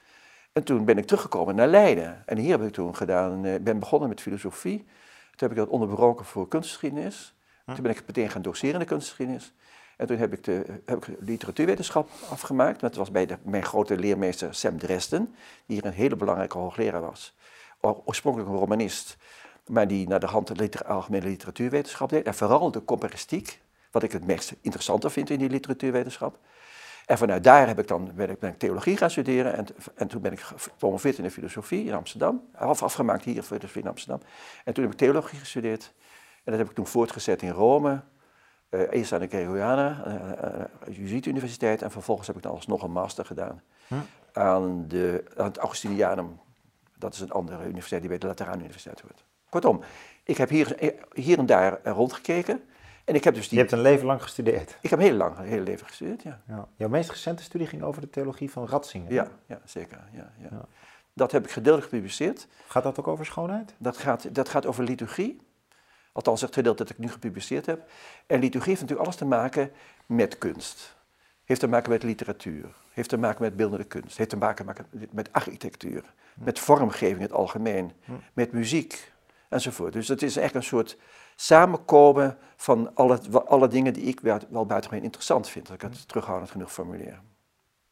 [0.53, 2.23] En toen ben ik teruggekomen naar Leiden.
[2.27, 4.79] En hier heb ik toen gedaan, eh, ben begonnen met filosofie.
[4.79, 7.35] Toen heb ik dat onderbroken voor kunstgeschiedenis.
[7.66, 9.53] Toen ben ik meteen gaan doseren in de kunstgeschiedenis.
[9.98, 12.80] En toen heb ik, de, heb ik literatuurwetenschap afgemaakt.
[12.80, 15.34] Dat was bij de, mijn grote leermeester Sam Dresden,
[15.66, 17.37] die hier een hele belangrijke hoogleraar was.
[17.80, 19.16] Oorspronkelijk een romanist,
[19.66, 22.26] maar die naar de hand de algemene literatuurwetenschap deed.
[22.26, 26.38] En vooral de comparistiek, wat ik het meest interessante vind in die literatuurwetenschap.
[27.06, 30.32] En vanuit daar heb ik dan, ben, ik, theologie gaan studeren en, en toen ben
[30.32, 32.48] ik gepromoveerd in de filosofie in Amsterdam.
[32.54, 34.20] Af, afgemaakt hier in Amsterdam.
[34.64, 35.92] En toen heb ik theologie gestudeerd.
[36.44, 38.02] En dat heb ik toen voortgezet in Rome.
[38.68, 41.83] Eh, eerst aan de Gregoriana, uh, Jezuïte Universiteit.
[41.83, 43.62] En vervolgens heb ik dan alsnog een master gedaan
[44.33, 46.40] aan, de, aan het Augustinianum.
[46.98, 49.24] Dat is een andere universiteit die bij de Lateraanuniversiteit hoort.
[49.48, 49.81] Kortom,
[50.24, 52.62] ik heb hier, hier en daar eh, rondgekeken.
[53.04, 53.59] En ik heb dus Je die...
[53.59, 54.78] hebt een leven lang gestudeerd.
[54.81, 56.40] Ik heb heel lang, heel leven gestudeerd, ja.
[56.46, 56.68] Ja.
[56.76, 59.12] Jouw meest recente studie ging over de theologie van Ratzinger.
[59.12, 59.98] Ja, ja zeker.
[60.12, 60.48] Ja, ja.
[60.50, 60.64] Ja.
[61.12, 62.48] Dat heb ik gedeeltelijk gepubliceerd.
[62.66, 63.74] Gaat dat ook over schoonheid?
[63.78, 65.40] Dat gaat, dat gaat over liturgie.
[66.18, 67.90] Althans, het gedeelte dat ik nu gepubliceerd heb.
[68.26, 69.70] En liturgie heeft natuurlijk alles te maken
[70.07, 70.96] met kunst.
[71.44, 72.74] Heeft te maken met literatuur.
[72.92, 74.16] Heeft te maken met beeldende kunst.
[74.16, 74.74] Heeft te maken
[75.11, 76.04] met, architectuur.
[76.35, 77.92] Met vormgeving in het algemeen.
[78.33, 79.12] Met muziek.
[79.48, 79.92] Enzovoort.
[79.92, 80.96] Dus het is echt een soort
[81.37, 85.66] samenkomen van alle, alle dingen die ik wel, wel buitengewoon interessant vind.
[85.66, 87.20] Dat ik het terughoudend genoeg formuleer.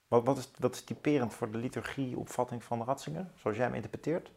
[0.08, 4.30] Wat, wat, is, wat is typerend voor de liturgieopvatting van Ratzinger, zoals jij hem interpreteert?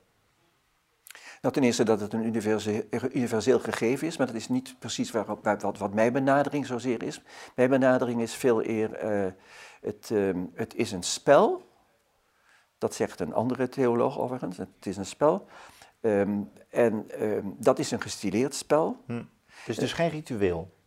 [1.41, 2.25] Nou, ten eerste dat het een
[3.13, 7.21] universeel, gegeven is, maar dat is niet precies waar, wat, wat mijn benadering zozeer is.
[7.55, 9.31] Mijn benadering is veel eer, eh,
[9.81, 11.67] het, ehm, het is een spel,
[12.77, 15.45] dat zegt een andere theoloog overigens, het is een spel.
[16.01, 19.03] Ehm, en ehm, dat is een gestileerd spel.
[19.07, 20.77] Het is dus geen ritueel.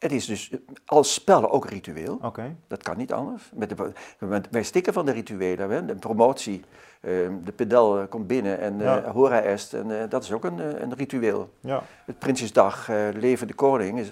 [0.00, 0.50] Het is dus
[0.84, 2.18] als spel ook ritueel.
[2.22, 2.56] Oké.
[2.66, 3.50] Dat kan niet anders.
[3.54, 5.70] Met de, met- wij stikken van de rituelen.
[5.70, 5.84] Hè?
[5.84, 6.64] De promotie,
[7.00, 9.10] ehm, de pedel eh, komt binnen en eh Ja.
[9.12, 9.72] hora est.
[9.74, 11.50] En eh, dat is ook een, een ritueel.
[11.60, 11.82] Ja.
[12.06, 14.10] Het Prinsjesdag, leven de koning, is,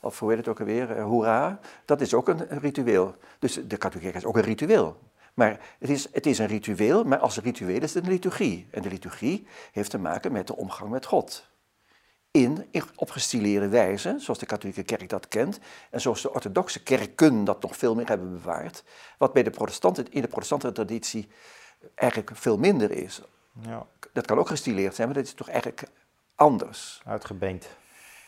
[0.00, 3.14] of hoe heet het ook alweer, hoera, dat is ook een, ritueel.
[3.38, 4.96] Dus de katholieke kerk is ook een ritueel.
[5.34, 8.66] Maar het is, het is een ritueel, maar als ritueel is het een liturgie.
[8.70, 11.50] En de liturgie heeft te maken met de omgang met God.
[12.32, 15.58] In, op gestileerde wijze, zoals de katholieke kerk dat kent,
[15.90, 18.84] en zoals de orthodoxe kerken dat nog veel meer hebben bewaard,
[19.18, 21.28] wat bij de protestanten, in de protestante traditie
[21.94, 23.20] eigenlijk veel minder is.
[23.60, 25.82] ja, Dat kan ook gestileerd zijn, maar dat is toch eigenlijk
[26.34, 27.02] anders.
[27.04, 27.68] uitgebeend.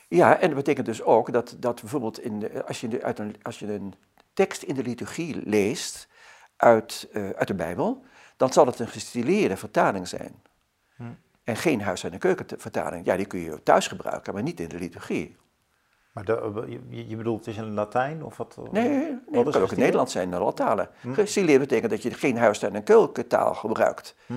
[0.08, 3.18] Ja, en dat betekent dus ook dat, dat bijvoorbeeld in de, als, je de, uit
[3.18, 3.94] een, als je een
[4.32, 6.08] tekst in de liturgie leest
[6.56, 8.04] uit, eh, uit de Bijbel,
[8.36, 10.42] dan zal het een gestileerde vertaling zijn.
[10.96, 11.04] Hm.
[11.44, 13.06] En geen huis- en keukenvertaling.
[13.06, 15.36] Ja, die kun je thuis gebruiken, maar niet in de liturgie.
[16.12, 18.58] Maar de, je, je bedoelt, het is in Latijn of wat?
[18.70, 19.78] Nee, nee Wat het kan ook in?
[19.78, 20.88] Nederlands zijn, in alle talen.
[21.12, 24.34] Gestileerd betekent dat je geen huis- en keukentaal gebruikt Hm.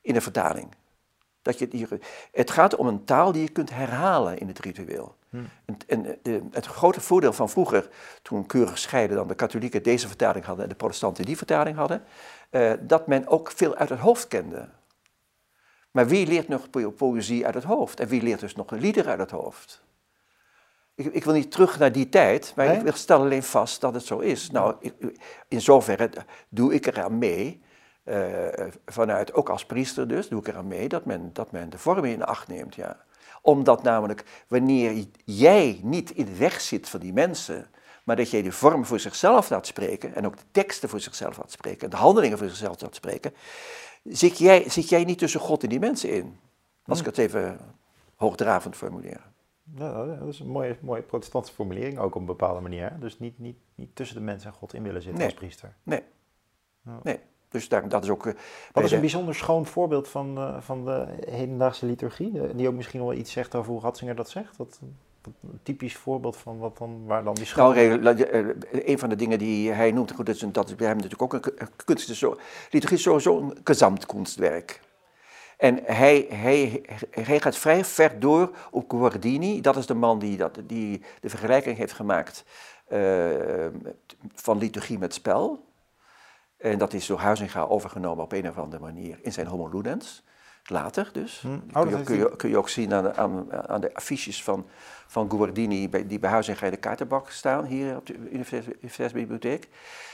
[0.00, 0.68] in de vertaling.
[1.42, 1.98] Dat je,
[2.32, 5.14] het gaat om een taal die je kunt herhalen in het ritueel.
[5.30, 7.88] En, en de- het grote voordeel van vroeger,
[8.22, 12.02] toen keurig scheiden dan de katholieken deze vertaling hadden en de protestanten die vertaling hadden,
[12.50, 14.68] eh, dat men ook veel uit het hoofd kende.
[15.92, 18.00] Maar wie leert nog po- poëzie uit het hoofd?
[18.00, 19.82] En wie leert dus nog een lieder uit het hoofd?
[20.94, 22.76] Ik, ik wil niet terug naar die tijd, maar Nee?
[22.76, 24.50] ik wil stel alleen vast dat het zo is.
[24.50, 24.74] Nou,
[25.48, 26.10] in zoverre
[26.48, 27.62] doe ik eraan mee,
[28.04, 31.78] eh, vanuit, ook als priester dus, doe ik eraan mee dat men, dat men de
[31.78, 33.04] vorm in acht neemt, ja.
[33.42, 37.70] Omdat namelijk, wanneer jij niet in de weg zit van die mensen,
[38.04, 41.36] maar dat jij de vorm voor zichzelf laat spreken, en ook de teksten voor zichzelf
[41.36, 43.34] laat spreken, en de handelingen voor zichzelf laat spreken,
[44.02, 46.36] zit jij, zit jij niet tussen God en die mensen in.
[46.86, 47.58] Als ik het even
[48.16, 49.30] hoogdravend formuleer.
[49.74, 52.96] Ja, dat is een mooie, mooie protestantse formulering, ook op een bepaalde manier.
[53.00, 55.28] Dus niet, niet, niet tussen de mens en God in willen zitten Nee.
[55.28, 55.74] als priester.
[55.82, 56.02] Nee.
[57.02, 57.18] Nee.
[57.48, 58.26] Dus daar, dat is ook.
[58.26, 58.34] eh,
[58.72, 62.40] Wat is de- een bijzonder schoon voorbeeld van, eh, van de hedendaagse liturgie?
[62.40, 64.56] eh, Die ook misschien wel iets zegt over hoe Ratzinger dat zegt?
[64.56, 64.80] Wat
[65.26, 67.74] een typisch voorbeeld van wat dan, waar dan die schoon...
[67.74, 70.86] Nou, eh, een van de dingen die hij noemt, goed, dat is, dat is bij
[70.86, 72.10] hem natuurlijk ook een kunst.
[72.10, 72.36] is Zo,
[72.70, 74.80] liturgie is sowieso een gezamtkunstwerk.
[75.62, 79.60] En hij, hij, hij gaat vrij ver door op Guardini.
[79.60, 82.44] Dat is de man die, dat, die de vergelijking heeft gemaakt
[82.84, 83.66] eh,
[84.34, 85.64] van liturgie met spel.
[86.56, 90.24] En dat is door Huizinga overgenomen op een of andere manier in zijn Homo Ludens.
[90.66, 91.40] Later dus.
[91.40, 91.48] Hm.
[91.72, 94.42] Oh, kun, je, kun, je, kun je ook zien aan, de- aan, aan de affiches
[94.42, 94.66] van,
[95.06, 99.68] van Guardini bij, die bij Huizinga in de kaartenbak staan, hier op de Univers- Universiteitsbibliotheek.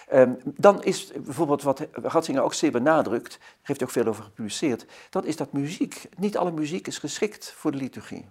[0.08, 4.24] Ehm, dan is bijvoorbeeld wat Ratzinger ook zeer benadrukt, daar heeft hij ook veel over
[4.24, 8.26] gepubliceerd, dat is dat muziek, niet alle muziek is geschikt voor de liturgie.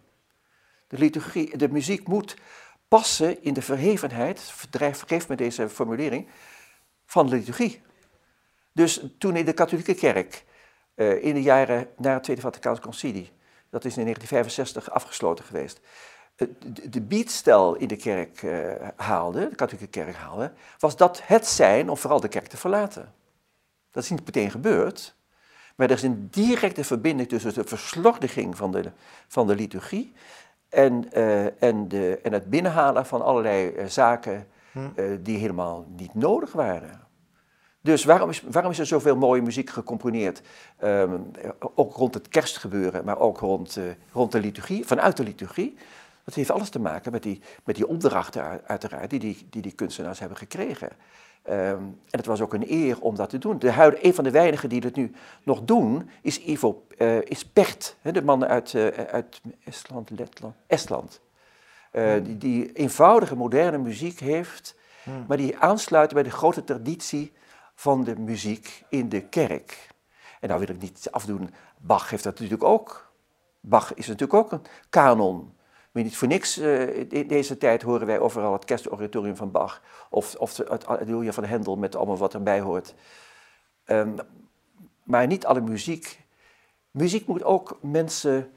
[0.88, 2.36] De, liturgie, de muziek moet
[2.88, 6.28] passen in de verhevenheid, vergeef me deze formulering,
[7.06, 7.82] van de liturgie.
[8.74, 10.46] Dus toen in de katholieke kerk,
[10.98, 13.32] eh, in de jaren na het Tweede Vaticaanse Concilie,
[13.70, 15.80] dat is in 1965 afgesloten geweest,
[16.36, 16.48] eh,
[16.90, 21.90] de, de in de kerk eh, haalde, de katholieke kerk haalde, was dat het zijn
[21.90, 23.14] om vooral de kerk te verlaten.
[23.92, 25.16] Dat is niet meteen gebeurd,
[25.76, 28.92] maar er is een directe verbinding tussen de verslordiging van de,
[29.28, 30.14] van de liturgie
[30.70, 31.12] en,
[31.60, 34.48] en, de, en het binnenhalen van allerlei zaken
[34.96, 37.07] eh, die helemaal niet nodig waren.
[37.88, 40.42] Dus waarom is, waarom is er zoveel mooie muziek gecomponeerd?
[40.78, 41.18] Ehm,
[41.76, 45.76] ook rond het kerstgebeuren, maar ook rond, eh, rond de liturgie, vanuit de liturgie.
[46.24, 49.62] Dat heeft alles te maken met die, met die opdrachten uit- uiteraard die die, die,
[49.62, 50.90] die kunstenaars hebben gekregen.
[51.42, 51.58] Ehm,
[52.10, 53.60] en het was ook een eer om dat te doen.
[53.60, 55.12] De huid, een van de weinigen die dat nu
[55.44, 60.56] nog doen, is Ivo, eh, is Pert, hè, de man uit, eh, uit Estland, Letland,
[60.68, 61.20] Estland.
[61.92, 65.26] eh, die, die eenvoudige, moderne muziek heeft, Hmm.
[65.28, 67.32] maar die aansluiten bij de grote traditie
[67.80, 69.88] van de muziek in de kerk.
[70.40, 73.12] En nou wil ik niet afdoen, Bach heeft dat natuurlijk ook.
[73.60, 75.54] Bach is natuurlijk ook een kanon.
[75.92, 79.82] Maar niet voor niks, eh, in deze tijd horen wij overal het kerstoratorium van Bach.
[80.10, 82.94] Of, of het Alleluia van Hendel met allemaal wat erbij hoort.
[83.84, 84.18] Ehm,
[85.04, 86.26] maar niet alle muziek.
[86.92, 88.52] Muziek moet ook mensen,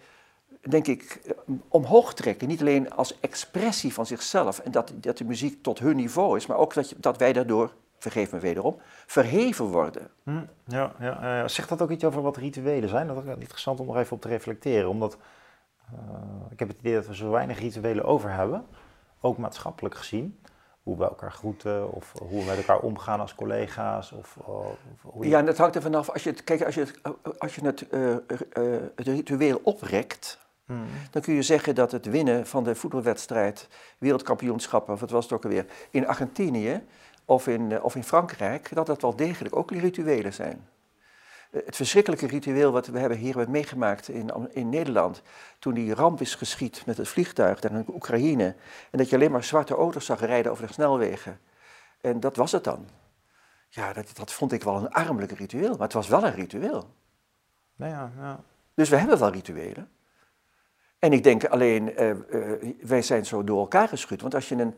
[0.60, 2.48] denk ik, eh, omhoog trekken.
[2.48, 6.46] Niet alleen als expressie van zichzelf en dat, dat de muziek tot hun niveau is,
[6.46, 10.10] maar ook dat, dat wij daardoor, vergeef me wederom, verheven worden.
[10.24, 13.06] Hm, Ja, ja, zegt dat ook iets over wat rituelen zijn?
[13.06, 14.88] Dat is interessant om nog even op te reflecteren.
[14.88, 15.16] Omdat
[15.92, 15.98] eh,
[16.50, 18.66] ik heb het idee dat we zo weinig rituelen over hebben.
[19.20, 20.38] Ook maatschappelijk gezien.
[20.82, 24.12] Hoe we elkaar groeten of hoe we met elkaar omgaan als collega's.
[24.12, 26.10] Of, eh, of hoe je- Ja, en dat hangt er vanaf.
[26.10, 27.00] Als je het, kijk, als je het,
[27.38, 28.16] als je het, eh,
[28.96, 30.76] het ritueel oprekt, Hm,
[31.10, 35.32] dan kun je zeggen dat het winnen van de voetbalwedstrijd, wereldkampioenschappen, of wat was het
[35.32, 36.82] ook alweer, in Argentinië
[37.30, 40.68] of in, eh, of in Frankrijk, dat dat wel degelijk ook rituelen zijn.
[41.50, 45.22] Eh, Het verschrikkelijke ritueel wat we hebben hier hebben meegemaakt in, in Nederland,
[45.58, 48.54] toen die ramp is geschied met het vliegtuig naar Oekraïne,
[48.90, 51.40] en dat je alleen maar zwarte auto's zag rijden over de snelwegen.
[52.00, 52.86] En dat was het dan.
[53.68, 56.94] Ja, dat, dat vond ik wel een armelijk ritueel, maar het was wel een ritueel.
[57.76, 58.40] nou ja, ja.
[58.74, 59.88] Dus we hebben wel rituelen.
[60.98, 62.14] En ik denk alleen, eh,
[62.80, 64.20] wij zijn zo door elkaar geschud.
[64.20, 64.74] Want als je een,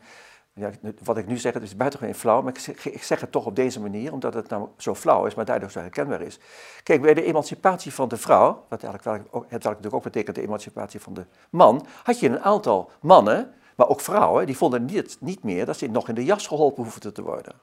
[0.54, 0.70] ja,
[1.02, 3.46] wat ik nu zeg, het is buitengewoon flauw, maar ik zeg, ik zeg het toch
[3.46, 6.38] op deze manier, omdat het nou zo flauw is, maar daardoor zo herkenbaar is.
[6.82, 11.00] Kijk, bij de emancipatie van de vrouw, wat eigenlijk, het natuurlijk ook betekent de emancipatie
[11.00, 15.42] van de man, had je een aantal mannen, maar ook vrouwen, die vonden niet, niet
[15.42, 17.54] meer dat ze nog in de jas geholpen hoefden te worden.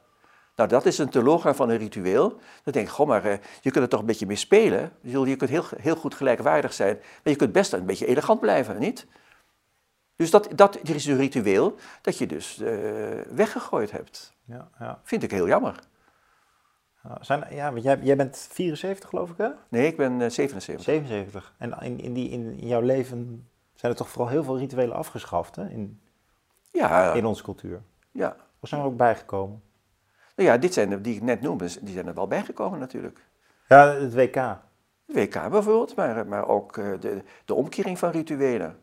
[0.55, 2.29] Nou, dat is een teloorgang van een ritueel.
[2.63, 4.91] Dan denk ik, goh, maar eh, je kunt er toch een beetje mee spelen.
[5.01, 8.79] Je kunt heel, heel goed gelijkwaardig zijn, maar je kunt best een beetje elegant blijven,
[8.79, 9.07] niet?
[10.19, 12.75] Dus dat, dat er is een ritueel dat je dus eh,
[13.29, 14.33] weggegooid hebt.
[14.45, 14.99] ja, ja.
[15.03, 15.79] Vind ik heel jammer.
[17.03, 19.49] Ja, Zijn, ja want jij, jij bent 74 geloof ik hè?
[19.69, 20.83] Nee, ik ben eh, 77.
[20.85, 21.53] 77.
[21.57, 25.55] En in, in, die, in, jouw leven zijn er toch vooral heel veel rituelen afgeschaft
[25.55, 25.69] hè?
[25.69, 26.01] In,
[26.71, 27.81] Ja, in onze cultuur.
[28.11, 28.35] ja.
[28.59, 29.61] Of zijn er ook bijgekomen?
[30.35, 33.25] Nou ja, dit zijn die ik net noemde, die zijn er wel bijgekomen natuurlijk.
[33.67, 34.33] Ja, het WK.
[34.33, 38.79] De WK bijvoorbeeld, maar, maar ook eh, de, de omkering van rituelen.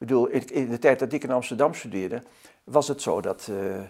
[0.00, 2.22] Ik bedoel, in, de tijd dat ik in Amsterdam studeerde,
[2.64, 3.80] was het zo dat eh,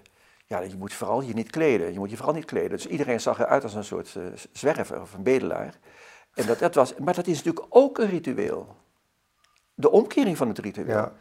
[0.47, 1.93] ja, je moet vooral je niet kleden.
[1.93, 2.71] Je moet je vooral niet kleden.
[2.71, 5.75] Dus iedereen zag eruit als een soort eh, zwerver of een bedelaar.
[6.35, 8.77] En dat, dat was, maar dat is natuurlijk ook een ritueel.
[9.75, 10.87] De omkering van het ritueel.
[10.89, 11.13] Ja.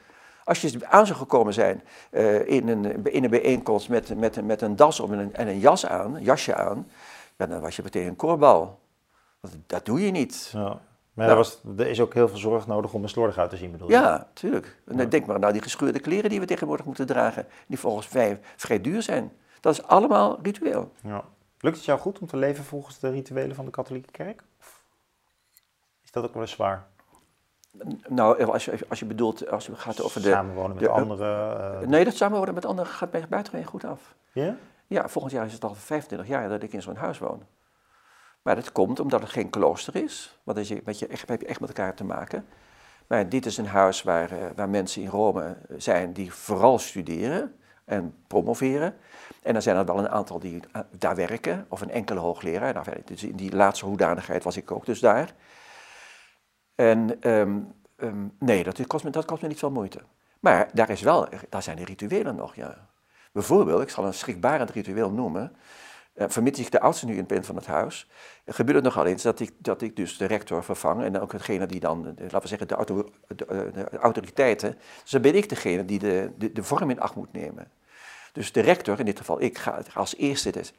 [0.43, 4.45] Als je aan zou gekomen zijn eh, in, een, in een bijeenkomst met, met, een-
[4.45, 6.89] met een das om en een, en een jas aan, een jasje aan,
[7.37, 8.79] ja, dan was je meteen een koorbal.
[9.41, 10.49] Dat, dat doe je niet.
[10.53, 10.81] Ja.
[11.19, 11.31] Maar Ja.
[11.33, 13.71] er, was, er is ook heel veel zorg nodig om er slordig uit te zien,
[13.71, 13.93] bedoel je?
[13.93, 14.81] Ja, tuurlijk.
[15.09, 18.81] Denk maar naar die gescheurde kleren die we tegenwoordig moeten dragen, die volgens mij vrij
[18.81, 19.31] duur zijn.
[19.59, 20.91] Dat is allemaal ritueel.
[21.01, 21.23] Ja.
[21.59, 24.43] Lukt het jou goed om te leven volgens de rituelen van de katholieke kerk?
[24.59, 24.83] Of
[26.03, 26.87] is dat ook wel eens zwaar?
[28.07, 30.29] Nou, als je, als je bedoelt, als het gaat over de...
[30.29, 31.81] Samenwonen met de- anderen?
[31.81, 34.15] eh, Nee, dat samenwonen met anderen gaat mij buitengewoon goed af.
[34.31, 34.55] ja?
[34.87, 37.43] Ja, volgend jaar is het al 25 jaar dat ik in zo'n huis woon.
[38.49, 41.47] Maar dat komt omdat het geen klooster is, want je, met je echt, heb je
[41.47, 42.45] echt met elkaar te maken.
[43.07, 47.55] Maar dit is een huis waar, eh, waar mensen in Rome zijn die vooral studeren
[47.85, 48.95] en promoveren.
[49.41, 52.73] En dan zijn er wel een aantal die eh, daar werken, of een enkele hoogleraar.
[52.73, 55.33] Nou, dus in die laatste hoedanigheid was ik ook dus daar.
[56.75, 57.59] En ehm,
[57.95, 59.99] ehm, nee, dat kost, me, dat kost me niet veel moeite.
[60.39, 62.87] Maar daar, is wel, daar zijn de rituelen nog, ja.
[63.31, 65.55] Bijvoorbeeld, ik zal een schrikbarend ritueel noemen.
[66.19, 68.07] Eh, vermits ik de oudste nu in ben van het huis,
[68.45, 71.65] gebeurt het nogal eens dat ik, dat ik dus de rector vervang en ook hetgene
[71.65, 73.05] die dan, laten we zeggen, de,
[73.35, 74.77] de, eh, de autoriteiten.
[75.01, 77.71] Dus dan ben ik degene die de, de, de vorm in acht moet nemen.
[78.31, 80.73] Dus de rector, in dit geval ik, ga als eerste dus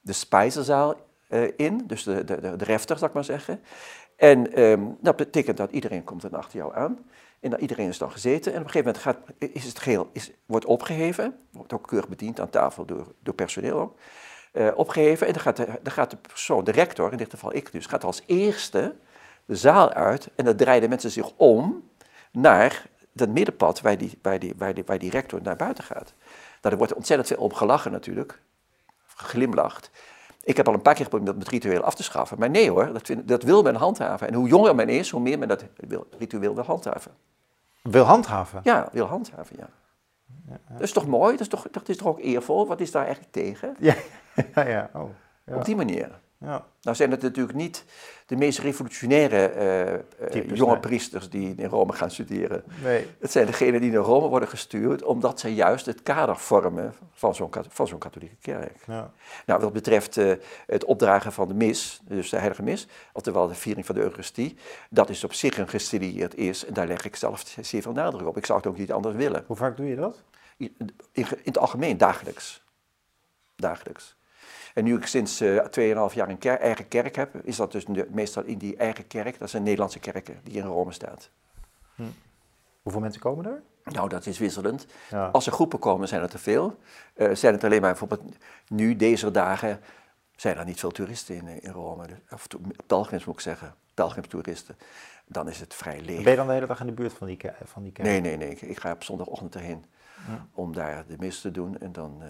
[0.00, 0.94] de spijzenzaal
[1.28, 3.60] eh, in, dus de, de, de, de refter, zal ik maar zeggen.
[4.16, 6.98] En ehm, dat betekent dat iedereen komt dan achter jou aan.
[7.40, 8.52] En iedereen is dan gezeten.
[8.52, 11.38] En op een gegeven moment gaat, is het geheel is, wordt opgeheven.
[11.50, 13.98] Wordt ook keurig bediend aan tafel door, door personeel ook.
[14.52, 15.26] Eh, opgeheven.
[15.26, 17.86] En dan gaat, de, dan gaat de persoon, de rector, in dit geval ik dus,
[17.86, 18.94] gaat als eerste
[19.44, 20.28] de zaal uit.
[20.34, 21.88] En dan draaien de mensen zich om
[22.32, 26.14] naar dat middenpad waar die, waar, die, waar, die, waar die rector naar buiten gaat.
[26.60, 28.40] Nou, er wordt ontzettend veel om gelachen natuurlijk.
[29.06, 29.90] Geglimlacht.
[30.42, 32.38] Ik heb al een paar keer geprobeerd dat met ritueel af te schaffen.
[32.38, 34.28] Maar nee hoor, dat, vind, dat wil men handhaven.
[34.28, 37.12] En hoe jonger men is, hoe meer men dat wil, ritueel wil handhaven.
[37.82, 38.60] Wil handhaven?
[38.64, 39.68] Ja, wil handhaven, ja.
[40.72, 41.30] Dat is toch mooi?
[41.32, 42.66] Dat is toch, dat is toch ook eervol?
[42.66, 43.76] Wat is daar eigenlijk tegen?
[43.78, 43.94] Ja,
[44.54, 44.68] ja.
[44.68, 44.90] ja.
[44.92, 45.08] Oh,
[45.44, 45.56] ja.
[45.56, 46.20] Op die manier.
[46.42, 46.66] Ja.
[46.82, 47.84] Nou zijn het natuurlijk niet
[48.26, 50.80] de meest revolutionaire eh, eh, Types, jonge nee.
[50.80, 52.64] priesters die in Rome gaan studeren.
[52.82, 53.06] Nee.
[53.20, 57.34] Het zijn degenen die naar Rome worden gestuurd omdat ze juist het kader vormen van
[57.34, 58.76] zo'n van zo'n katholieke kerk.
[58.86, 59.10] Ja.
[59.46, 60.32] Nou, wat betreft eh,
[60.66, 64.56] het opdragen van de mis, dus de heilige mis, oftewel de viering van de Eucharistie,
[64.90, 68.26] dat is op zich een gestudieerd is en daar leg ik zelf zeer veel nadruk
[68.26, 68.36] op.
[68.36, 69.44] Ik zou het ook niet anders willen.
[69.46, 70.22] Hoe vaak doe je dat?
[70.56, 72.62] In, in in het algemeen dagelijks.
[73.56, 74.16] Dagelijks.
[74.74, 75.56] En nu ik sinds eh
[76.08, 79.38] 2,5 jaar een ker- eigen kerk heb, is dat dus meestal in die eigen kerk.
[79.38, 81.30] Dat zijn Nederlandse kerken die in Rome staat.
[82.82, 83.62] Hoeveel mensen komen er?
[83.84, 84.86] Nou, dat is wisselend.
[85.10, 85.26] Ja.
[85.26, 86.78] Als er groepen komen, zijn er te veel.
[87.14, 88.22] Eh, zijn het alleen maar bijvoorbeeld
[88.68, 89.80] nu, deze dagen,
[90.36, 92.06] zijn er niet veel toeristen in, eh, in Rome.
[92.06, 92.46] Dus- Of
[92.86, 94.76] pelgrims moet ik zeggen, pelgrimstoeristen.
[95.26, 96.22] Dan is het vrij leeg.
[96.22, 98.08] Ben je dan de hele dag in de buurt van die, van die kerk?
[98.08, 98.50] Nee, nee, nee.
[98.50, 99.84] Ik, ik ga op zondagochtend erheen
[100.52, 101.78] om daar de mis te doen.
[101.78, 102.22] En dan,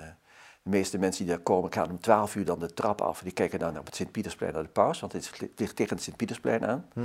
[0.62, 3.22] de meeste mensen die daar komen, gaan om 12 uur dan de trap af.
[3.22, 6.66] Die kijken dan op het Sint-Pietersplein naar de paus, want het ligt tegen het Sint-Pietersplein
[6.66, 6.88] aan.
[6.92, 7.00] Hm.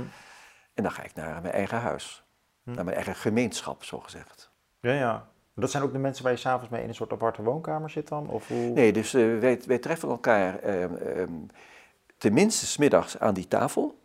[0.74, 2.22] En dan ga ik naar mijn eigen huis.
[2.62, 4.50] Naar mijn eigen gemeenschap, zo gezegd.
[4.80, 5.28] Ja, ja.
[5.54, 8.08] Dat zijn ook de mensen waar je s'avonds mee in een soort aparte woonkamer zit
[8.08, 8.28] dan?
[8.28, 8.70] Of hoe?
[8.70, 11.30] Nee, dus eh, wij, wij treffen elkaar ehm,
[12.18, 13.98] tenminste smiddags aan die tafel.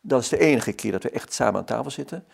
[0.00, 2.24] Dat is de enige keer dat we echt samen aan tafel zitten.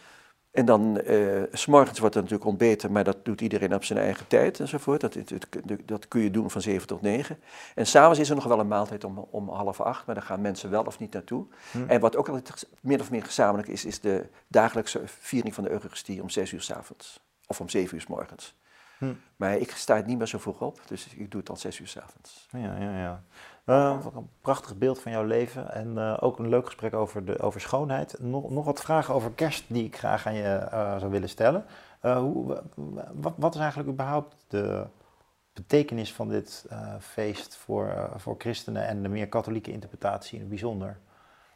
[0.56, 3.98] En dan, eh, s s'morgens wordt er natuurlijk ontbeten, maar dat doet iedereen op zijn
[3.98, 5.00] eigen tijd enzovoort.
[5.00, 7.38] Dat, dat, dat, kun je doen van 7 tot 9.
[7.74, 10.40] En s'avonds is er nog wel een maaltijd om, om half acht, maar daar gaan
[10.40, 11.46] mensen wel of niet naartoe.
[11.86, 15.70] En wat ook altijd min of meer gezamenlijk is, is de dagelijkse viering van de
[15.70, 17.20] Eucharistie om 6 uur s'avonds.
[17.46, 18.54] Of om 7 uur s morgens.
[18.98, 19.12] Hm.
[19.36, 21.78] Maar ik sta het niet meer zo vroeg op, dus ik doe het dan 6
[21.78, 22.48] uur s'avonds.
[22.50, 23.22] Ja, ja, ja.
[23.66, 27.24] Eh, wat een prachtig beeld van jouw leven en eh, ook een leuk gesprek over,
[27.24, 28.16] de, over schoonheid.
[28.20, 31.64] Nog, nog wat vragen over kerst die ik graag aan je eh, zou willen stellen.
[32.00, 32.62] Eh, hoe,
[33.12, 34.86] wat, wat is eigenlijk überhaupt de
[35.52, 36.66] betekenis van dit
[37.00, 40.98] feest voor, voor christenen en de meer katholieke interpretatie in het bijzonder?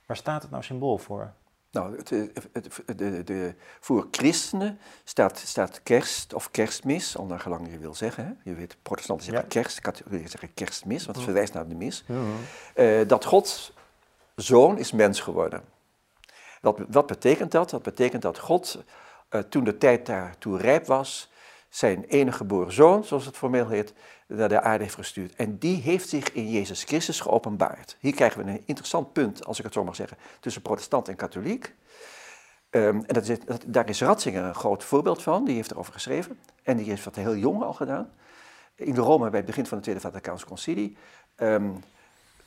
[0.07, 1.33] Waar staat het nou symbool voor?
[1.73, 2.09] Nou, het,
[2.99, 8.25] de, de, voor christenen staat, staat kerst of kerstmis, al naar gelang je wil zeggen.
[8.25, 8.51] Hè?
[8.51, 9.51] Je weet, protestanten zeggen Ja.
[9.51, 12.05] kerst, katholieken zeggen kerstmis, want het verwijst naar de mis.
[12.75, 13.73] Eh, dat God
[14.35, 15.63] zoon is mens geworden.
[16.61, 17.71] Wat, wat betekent dat?
[17.71, 18.85] Dat betekent dat God,
[19.29, 21.30] eh, toen de tijd daartoe rijp was,
[21.71, 23.93] zijn enige geboren zoon, zoals het formeel heet,
[24.27, 25.35] naar de aarde heeft gestuurd.
[25.35, 27.97] En die heeft zich in Jezus Christus geopenbaard.
[28.01, 31.17] Hier krijgen we een interessant punt, als ik het zo mag zeggen, tussen protestant en
[31.17, 31.75] katholiek.
[32.71, 36.39] Ehm, en dat is, daar is Ratzinger een groot voorbeeld van, die heeft erover geschreven.
[36.63, 38.11] En die heeft dat heel jong al gedaan.
[38.75, 40.97] In Rome, bij het begin van het Tweede Vaticaanse Concilie.
[41.35, 41.71] Ehm,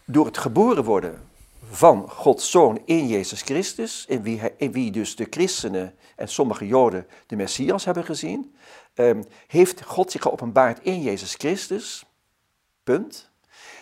[0.05, 1.27] door het geboren worden
[1.69, 6.27] van Gods Zoon in Jezus Christus, in wie, hij, in wie dus de christenen en
[6.27, 8.55] sommige Joden de Messias hebben gezien,
[8.93, 12.05] ehm, heeft God zich geopenbaard in Jezus Christus.
[12.83, 13.31] Punt.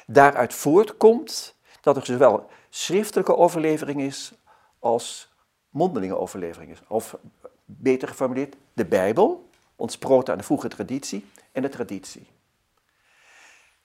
[0.07, 4.33] Daaruit voortkomt dat er zowel schriftelijke overlevering is
[4.79, 5.33] als
[5.69, 6.81] mondelinge overlevering is.
[6.87, 7.17] Of
[7.65, 12.27] beter geformuleerd, de Bijbel, ontsproten aan de vroege traditie en de traditie.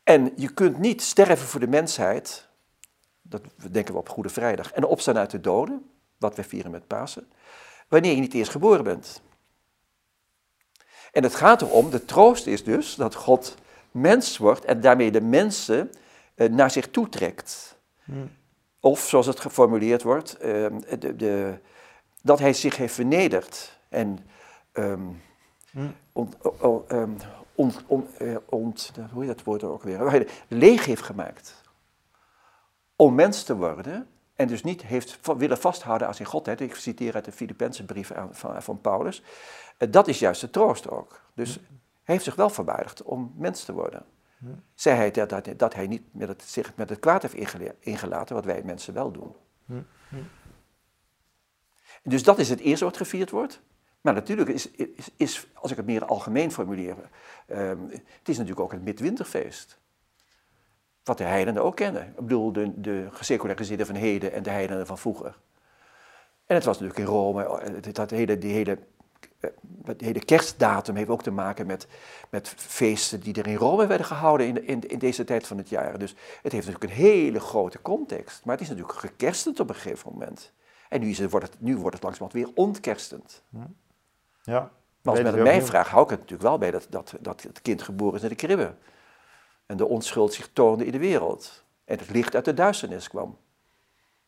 [0.03, 2.49] En je kunt niet sterven voor de mensheid,
[3.23, 6.87] dat denken we op Goede Vrijdag, en opstaan uit de doden, wat we vieren met
[6.87, 7.31] Pasen,
[7.89, 9.23] wanneer je niet eerst geboren bent.
[11.17, 13.55] En het gaat erom, de troost is dus dat God
[13.91, 15.91] mens wordt en daarmee de mensen
[16.35, 17.79] eh, naar zich toetrekt.
[18.81, 20.67] Of zoals het geformuleerd wordt, eh,
[20.99, 21.59] de, de,
[22.23, 24.19] dat hij zich heeft vernederd en
[24.73, 25.01] ehm,
[26.13, 27.11] ehm,
[27.55, 27.85] ont,
[28.49, 30.27] ont- hoe heet dat woord ook weer?
[30.49, 31.63] Leeg heeft gemaakt
[32.97, 36.61] om mens te worden en dus niet heeft willen vasthouden aan zijn godheid.
[36.61, 38.13] Ik citeer uit de Filippense brief
[38.59, 39.23] van Paulus.
[39.77, 41.21] Eh, Dat is juist de troost ook.
[41.35, 44.05] Dus hij heeft zich wel verwaardigd om mens te worden.
[44.75, 48.35] Zei hij dat, dat, dat hij niet met het, zich met het kwaad heeft ingelaten,
[48.35, 49.35] wat wij mensen wel doen.
[52.03, 53.61] Dus dat is het eerste wat gevierd wordt.
[54.01, 56.97] Maar natuurlijk is, is, is als ik het meer algemeen formuleer,
[57.47, 59.79] ehm, het is natuurlijk ook het midwinterfeest.
[61.05, 62.03] Wat de heidenen ook kennen.
[62.03, 65.39] Ik bedoel, de, de geseculariseerden van heden en de heidenen van vroeger.
[66.47, 68.79] En het was natuurlijk in Rome, eh, dat hele, die hele,
[69.41, 71.87] eh, dat hele kerstdatum heeft ook te maken met,
[72.31, 75.69] met feesten die er in Rome werden gehouden in, in, in deze tijd van het
[75.69, 75.99] jaar.
[75.99, 78.45] Dus het heeft natuurlijk een hele grote context.
[78.45, 80.53] Maar het is natuurlijk gekerstend op een gegeven moment.
[80.89, 83.43] En nu, is het, wordt, het, nu wordt het langzamerhand weer ontkerstend.
[84.45, 84.71] Ja.
[85.03, 87.43] Maar als men weer mij vraagt, hou ik het natuurlijk wel bij dat, dat, dat
[87.43, 88.75] het kind geboren is in de kribbe.
[89.67, 91.65] En de onschuld zich toonde in de wereld.
[91.85, 93.37] En het licht uit de duisternis kwam.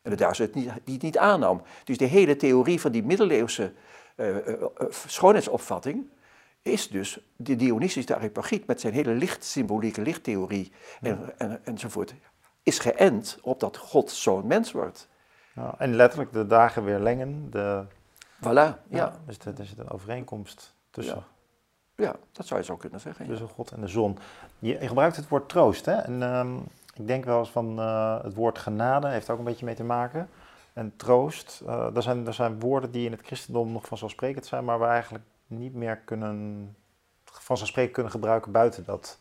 [0.01, 1.61] En de duisternis die het niet aannam.
[1.83, 3.73] Dus de hele theorie van die middeleeuwse
[4.19, 6.09] eh, eh, eh, schoonheidsopvatting
[6.61, 12.13] is dus de Dionysius de Areopagiet met zijn hele lichtsymbolieke lichttheorie en, en, enzovoort.
[12.63, 15.07] is geënt op dat God zo'n mens wordt.
[15.55, 17.51] Ja, en letterlijk de dagen weer lengen.
[17.51, 17.85] De,
[18.39, 19.13] Voilà, ja.
[19.25, 21.23] Dus er zit een overeenkomst tussen,
[21.95, 23.27] Ja, dat zou je zo kunnen zeggen.
[23.27, 24.17] tussen God en de zon.
[24.59, 25.93] Je, je gebruikt het woord troost, hè?
[25.93, 26.55] En ehm,
[26.93, 27.77] ik denk wel eens van
[28.23, 30.29] het woord genade heeft er ook een beetje mee te maken.
[30.79, 34.65] En troost, eh dat, zijn, dat zijn woorden die in het christendom nog vanzelfsprekend zijn,
[34.65, 36.75] maar we eigenlijk niet meer kunnen,
[37.25, 39.19] vanzelfsprekend kunnen gebruiken buiten dat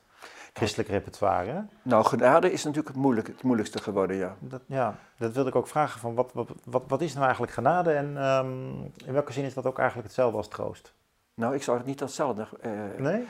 [0.53, 1.51] christelijk repertoire.
[1.51, 1.61] hè?
[1.83, 4.37] Nou, genade is natuurlijk het, moeilijk, het moeilijkste geworden, ja.
[4.39, 6.01] Dat, ja, dat wilde ik ook vragen.
[6.01, 8.71] Van wat, wat, wat, wat is nou eigenlijk genade en ehm,
[9.07, 10.93] in welke zin is dat ook eigenlijk hetzelfde als troost?
[11.35, 12.47] Nou, ik zou het niet hetzelfde...
[12.61, 13.27] eh, Nee?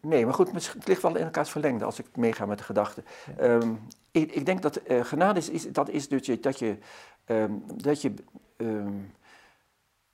[0.00, 3.02] Nee, maar goed, het ligt wel in elkaars verlengde als ik meega met de gedachte.
[3.36, 3.72] Ehm,
[4.16, 6.76] ik, ik denk dat eh, genade is, is, dat is dat je, dat je,
[7.24, 8.14] ehm, dat je
[8.56, 8.92] ehm,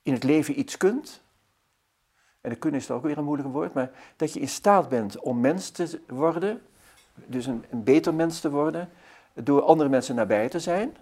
[0.01, 1.21] in het leven iets kunt.
[2.41, 4.89] En de kunnen is dan ook weer een moeilijk woord, maar dat je in staat
[4.89, 6.61] bent om mens te worden,
[7.13, 8.89] dus een, een beter mens te worden,
[9.33, 10.97] door andere mensen nabij te zijn.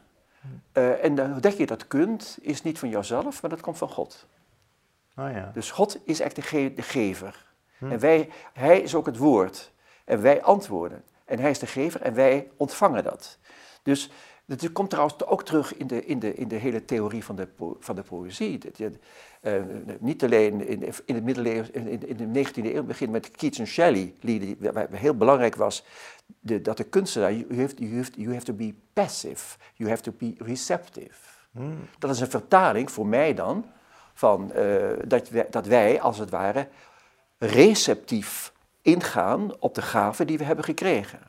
[0.72, 4.28] Eh, en dat je dat kunt, is niet van jouzelf, maar dat komt van God.
[5.18, 5.52] Oh ja.
[5.54, 7.46] Dus God is echt de, ge- de gever.
[7.78, 7.92] Hm.
[7.92, 9.72] En wij, hij is ook het woord.
[10.06, 11.04] En wij antwoorden.
[11.32, 13.38] En hij is de gever en wij ontvangen dat.
[13.84, 14.10] Dus
[14.46, 17.48] dat komt trouwens ook terug in de, in de, in de hele theorie van de,
[17.80, 18.60] van de poëzie.
[18.76, 18.92] Je,
[19.42, 19.54] eh,
[20.00, 23.68] niet alleen in, in, het middeleeuwen, in, in de 19e eeuw, begin met Keats en
[23.68, 25.84] Shelley, die, waar- waar heel belangrijk was,
[26.40, 30.02] de, dat de kunstenaar, you have, you, have, you have to be passive, you have
[30.02, 31.16] to be receptive.
[31.52, 31.62] Hm.
[32.00, 33.66] Dat is een vertaling voor mij dan
[34.14, 36.68] van eh, dat, wij, dat wij als het ware
[37.38, 41.20] receptief ingaan op de gaven die we hebben gekregen.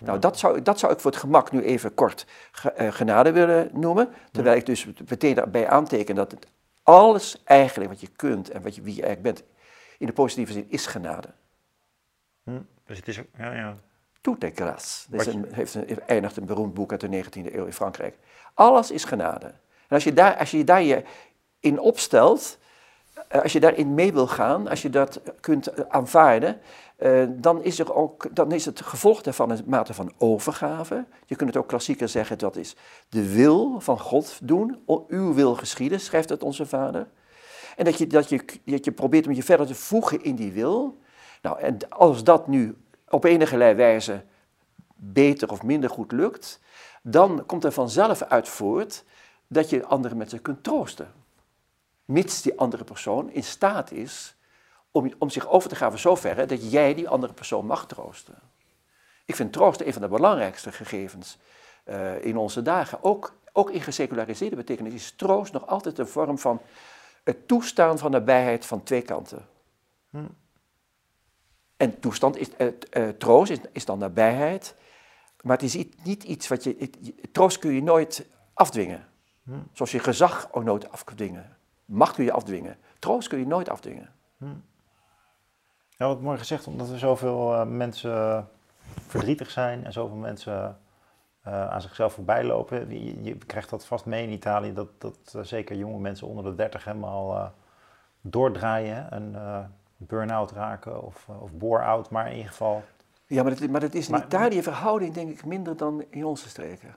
[0.00, 2.26] Nou, dat zou, dat zou ik voor het gemak nu even kort
[2.74, 4.08] eh, genade willen noemen.
[4.32, 6.46] Terwijl ik dus meteen daarbij aanteken dat het
[6.82, 9.48] alles eigenlijk wat je kunt en wat je, wie je eigenlijk bent,
[9.98, 11.28] in de positieve zin is genade.
[12.44, 12.60] Hm.
[12.86, 13.76] Dus het is ook, ja, ja.
[14.20, 15.10] Tout est grâce.
[15.10, 18.16] Dat is een, heeft een, eindigt een beroemd boek uit de 19e eeuw in Frankrijk.
[18.54, 19.46] Alles is genade.
[19.46, 21.02] En als je daar, als je, daar je
[21.60, 22.58] in opstelt,
[23.28, 26.60] eh, als je daarin mee wil gaan, als je dat kunt eh, aanvaarden,
[26.98, 31.04] eh, dan, is er ook, dan is het gevolg daarvan een mate van overgave.
[31.26, 32.76] Je kunt het ook klassieker zeggen, dat is
[33.08, 34.82] de wil van God doen.
[35.08, 37.08] Uw wil geschieden, schrijft het onze vader.
[37.76, 40.52] En dat je, dat, je, dat je probeert om je verder te voegen in die
[40.52, 40.98] wil.
[41.42, 42.76] Nou, en als dat nu
[43.08, 44.24] op enige wijze
[44.94, 46.60] beter of minder goed lukt,
[47.02, 49.04] dan komt er vanzelf uit voort
[49.46, 51.12] dat je andere mensen kunt troosten.
[52.04, 54.36] Mits die andere persoon in staat is
[54.90, 58.38] om, om zich over te gaven zoverre dat jij die andere persoon mag troosten.
[59.24, 61.38] Ik vind troost een van de belangrijkste gegevens
[61.84, 62.98] eh, in onze dagen.
[63.02, 66.60] Ook, ook in geseculariseerde betekenis is troost nog altijd een vorm van
[67.24, 69.46] het toestaan van nabijheid van twee kanten.
[70.10, 70.24] Hm.
[71.76, 74.74] En toestand is, eh, eh, troost is, is dan nabijheid,
[75.42, 76.98] maar het is niet iets wat je, het-
[77.32, 79.08] Troost kun je nooit afdwingen.
[79.44, 79.58] Hm.
[79.72, 81.56] Zoals je gezag ook nooit af kunt dwingen.
[81.84, 82.78] Macht kun je afdwingen.
[82.98, 84.12] Troost kun je nooit afdwingen.
[85.98, 88.48] Ja, wat mooi gezegd, omdat er zoveel eh, mensen
[89.06, 90.78] verdrietig zijn en zoveel mensen
[91.42, 92.90] eh, aan zichzelf voorbij lopen.
[93.04, 96.44] Je, je krijgt dat vast mee in Italië, dat, dat eh, zeker jonge mensen onder
[96.44, 97.52] de 30 helemaal
[98.20, 99.36] doordraaien en
[99.96, 102.82] burn-out raken of, of bore-out, maar in ieder geval.
[103.26, 106.24] Ja, maar dat, maar dat is in Maar- Italië verhouding denk ik minder dan in
[106.24, 106.94] onze streken.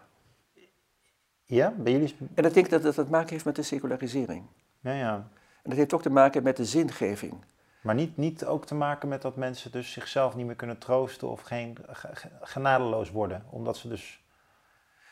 [1.45, 2.15] Ja, bij jullie?
[2.33, 4.43] En ik denk dat dat te maken heeft met de secularisering.
[4.79, 5.13] Ja, ja.
[5.63, 7.33] En dat heeft ook te maken met de zingeving.
[7.81, 11.29] Maar niet, niet ook te maken met dat mensen dus zichzelf niet meer kunnen troosten
[11.29, 13.45] of geen, ge- ge- genadeloos worden.
[13.49, 14.21] Omdat ze dus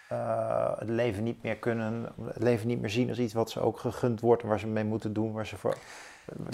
[0.10, 3.60] eh, het leven niet meer kunnen, het leven niet meer zien als iets wat ze
[3.60, 5.78] ook gegund wordt en waar ze mee moeten doen, waar ze voor...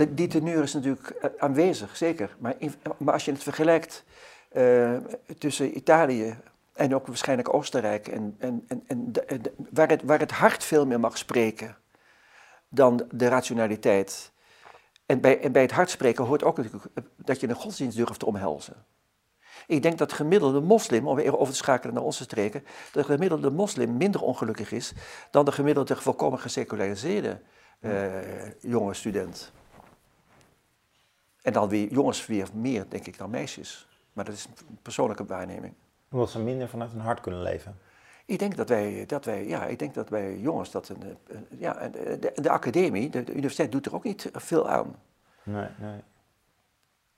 [0.10, 2.36] Die teneur is natuurlijk eh, aanwezig, zeker.
[2.40, 4.04] Maar, in- maar als je het vergelijkt
[4.52, 4.96] eh,
[5.38, 6.38] tussen Italië
[6.74, 9.12] en ook waarschijnlijk Oostenrijk, en, en, en, en
[9.72, 11.76] waar, het, waar het hart veel meer mag spreken
[12.70, 14.32] dan de rationaliteit.
[15.06, 16.86] En bij, en bij het hart spreken hoort ook natuurlijk
[17.16, 18.86] dat je een godsdienst durft te omhelzen.
[19.68, 23.06] Ik denk dat de gemiddelde moslim, om weer over te schakelen naar onze streken, dat
[23.06, 24.94] de gemiddelde moslim minder ongelukkig is
[25.32, 27.42] dan de gemiddelde volkomen geseculariseerde
[27.80, 29.52] eh, jonge student.
[31.42, 33.88] En dan weer jongens weer meer, denk ik, dan meisjes.
[34.14, 35.74] Maar dat is een persoonlijke waarneming.
[36.12, 37.78] Omdat ze minder vanuit hun hart kunnen leven.
[38.26, 41.04] Ik denk dat wij, dat wij, ja, ik denk dat wij jongens, dat een,
[41.58, 44.96] ja, de, de, de academie, de, de universiteit doet er ook niet veel aan.
[45.44, 46.00] Nee, nee.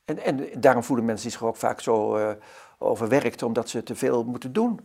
[0.06, 2.32] En, en daarom voelen mensen zich ook vaak zo eh,
[2.78, 4.80] overwerkt, omdat ze te veel moeten doen.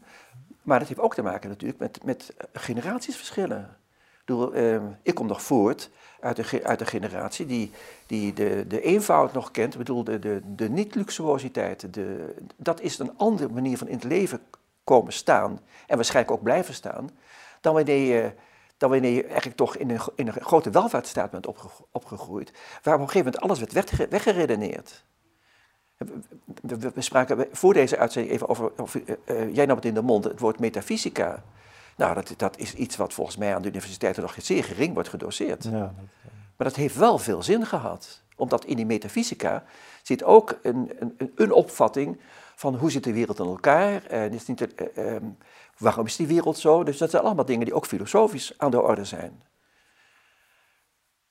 [0.63, 3.77] Maar dat heeft ook te maken natuurlijk met, met generatiesverschillen.
[4.13, 7.71] Ik, bedoel, eh, ik kom nog voort uit ge- uit een generatie die,
[8.07, 9.73] die de, de eenvoud nog kent.
[9.73, 11.95] Ik bedoel, de, de, de niet-luxuositeit.
[11.95, 14.41] De, dat is een andere manier van in het leven
[14.85, 17.11] komen staan en waarschijnlijk ook blijven staan,
[17.61, 18.33] dan wanneer je,
[18.77, 21.47] dan wanneer je eigenlijk toch in een, in een grote welvaartsstaat bent
[21.91, 22.53] opgegroeid,
[22.83, 25.05] waar op een gegeven moment alles werd weggeredeneerd.
[26.63, 30.25] We, spraken voor deze uitzending even over, over uh, jij nam het in de mond,
[30.25, 31.43] het woord metafysica.
[31.97, 35.09] Nou, dat, dat is iets wat volgens mij aan de universiteiten nog zeer gering wordt
[35.09, 35.65] gedoseerd.
[35.65, 35.91] Ja, dat,
[36.57, 38.23] Maar dat heeft wel veel zin gehad.
[38.37, 39.65] Omdat in die metafysica
[40.03, 42.21] zit ook een, een, een opvatting
[42.63, 44.05] van hoe zit de wereld in elkaar.
[44.07, 45.17] En is niet, uh,
[45.79, 46.85] waarom is die wereld zo?
[46.85, 49.43] Dus dat zijn allemaal dingen die ook filosofisch aan de orde zijn.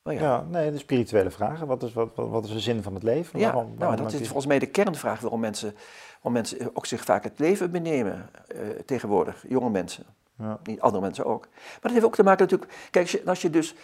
[0.04, 0.12] Ja.
[0.12, 0.46] ja.
[0.50, 1.68] nee, de spirituele vragen.
[1.68, 3.40] Wat is, wat, wat, is de zin van het leven?
[3.40, 5.76] Ja, nou, dat is volgens mij de kernvraag waarom mensen,
[6.14, 10.06] waarom mensen ook zich vaak het leven benemen uh, tegenwoordig, jonge mensen.
[10.38, 10.60] Ja.
[10.64, 11.48] Niet andere mensen ook.
[11.52, 13.76] Maar dat heeft ook te maken natuurlijk, kijk, als je dus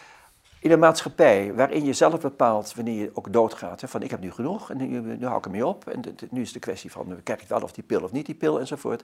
[0.67, 4.19] in een maatschappij waarin je zelf bepaalt wanneer je ook doodgaat, hè, van ik heb
[4.19, 7.19] nu genoeg en nu, nu hou ik ermee op en nu is de kwestie van
[7.23, 9.03] krijg ik wel of die pil of niet die pil enzovoort,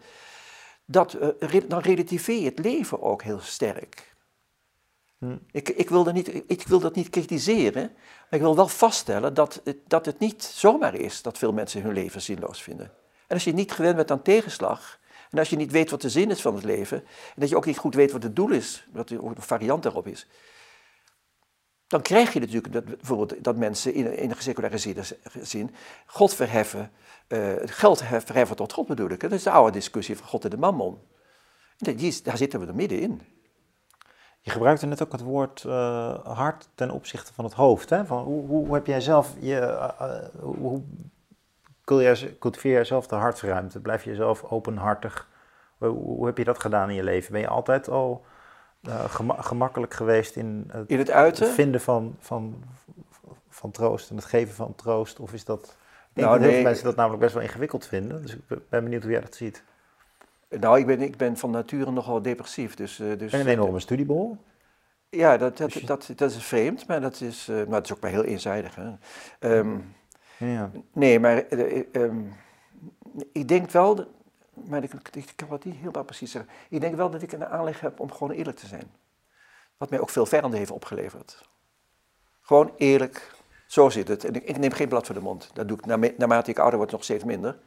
[0.86, 4.16] dat, uh, dan relativeer je het leven ook heel sterk.
[5.18, 5.38] Hm.
[5.52, 9.34] Ik, ik, wil dat niet, ik wil dat niet kritiseren, maar ik wil wel vaststellen
[9.34, 12.92] dat het, dat het niet zomaar is dat veel mensen hun leven zinloos vinden.
[13.28, 15.00] En als je niet gewend bent aan tegenslag,
[15.30, 17.06] en als je niet weet wat de zin is van het leven, en
[17.36, 20.28] dat je ook niet goed weet wat het doel is, wat de variant daarop is,
[21.94, 25.02] dan krijg je natuurlijk dat, bijvoorbeeld dat mensen in, in een geseculariseerde
[25.42, 25.76] zin
[26.06, 26.92] God verheffen,
[27.28, 29.20] uh, geld verheffen tot God bedoel ik.
[29.20, 30.98] Dat is de oude discussie van God en de mammon.
[32.24, 33.22] Daar zitten we er middenin.
[34.40, 37.90] Je gebruikte net ook het woord uh, hart ten opzichte van het hoofd.
[37.90, 38.06] Hè?
[38.06, 40.82] Van hoe, hoe, heb jij zelf, je, uh, hoe
[42.40, 43.80] cultiveer jij zelf de hartsruimte?
[43.80, 45.28] Blijf je jezelf openhartig?
[45.78, 47.32] Hoe, hoe, heb je dat gedaan in je leven?
[47.32, 48.26] Ben je altijd al
[49.38, 51.48] gemakkelijk geweest in het, in het, uiten?
[51.48, 52.64] vinden van, van,
[53.50, 55.20] van troost en het geven van troost?
[55.20, 55.78] Of is dat...
[56.10, 58.22] Ik denk nou, dat veel mensen dat namelijk best wel ingewikkeld vinden.
[58.22, 59.64] Dus ik ben benieuwd hoe jij dat ziet.
[60.50, 62.76] Nou, ik ben, ik ben van nature nogal depressief.
[62.76, 64.38] Dus, uh, dus, je een enorme studiebol?
[65.10, 68.12] Ja, dat, dat, dat, dat, is vreemd, maar dat is, maar het is ook maar
[68.12, 68.76] heel eenzijdig.
[68.76, 68.92] Hè.
[69.58, 69.94] Um,
[70.38, 70.72] ja.
[70.94, 71.44] Nee, maar
[71.92, 72.34] um,
[73.32, 74.06] ik denk wel,
[74.54, 74.90] maar ik,
[75.36, 76.52] kan het niet helemaal precies zeggen.
[76.70, 78.92] Ik denk wel dat ik een aanleg heb om gewoon eerlijk te zijn.
[79.78, 81.50] Wat mij ook veel vijanden heeft opgeleverd.
[82.42, 83.36] Gewoon eerlijk,
[83.68, 84.24] zo zit het.
[84.24, 85.50] En ik, ik neem geen blad voor de mond.
[85.54, 85.86] Dat doe ik
[86.18, 87.58] naarmate ik ouder word nog steeds minder.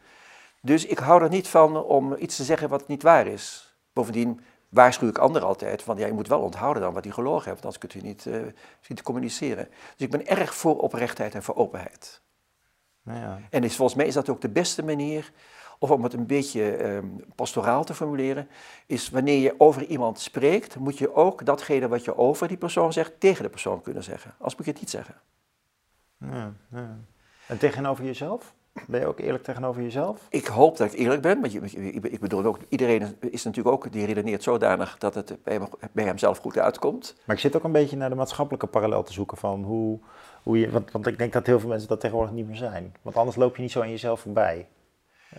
[0.62, 3.76] Dus ik hou er niet van om iets te zeggen wat niet waar is.
[3.93, 7.49] Bovendien waarschuw ik anderen altijd van, ja, je moet wel onthouden dan wat hij gelogen
[7.49, 8.43] hebt, anders kunt u niet, uh,
[8.89, 9.68] niet communiceren.
[9.68, 12.20] Dus ik ben erg voor oprechtheid en voor openheid.
[13.03, 13.41] Nou ja.
[13.51, 15.32] En is, volgens mij is dat ook de beste manier,
[15.79, 18.49] of om het een beetje um, pastoraal te formuleren,
[18.87, 22.93] is wanneer je over iemand spreekt, moet je ook datgene wat je over die persoon
[22.93, 24.35] zegt, tegen de persoon kunnen zeggen.
[24.39, 25.14] Als moet je het niet zeggen.
[26.18, 26.99] Ja, ja.
[27.47, 28.55] En tegenover jezelf?
[28.87, 30.27] Ben je ook eerlijk tegenover jezelf?
[30.31, 34.07] Ik hoop dat ik eerlijk ben, maar ik bedoel ook, iedereen is natuurlijk ook, die
[34.07, 37.14] redeneert zodanig dat het bij, hem, bij hemzelf goed uitkomt.
[37.24, 39.99] Maar ik zit ook een beetje naar de maatschappelijke parallel te zoeken van hoe,
[40.43, 42.95] hoe je, want, want ik denk dat heel veel mensen dat tegenwoordig niet meer zijn.
[43.03, 44.68] Want anders loop je niet zo aan jezelf voorbij.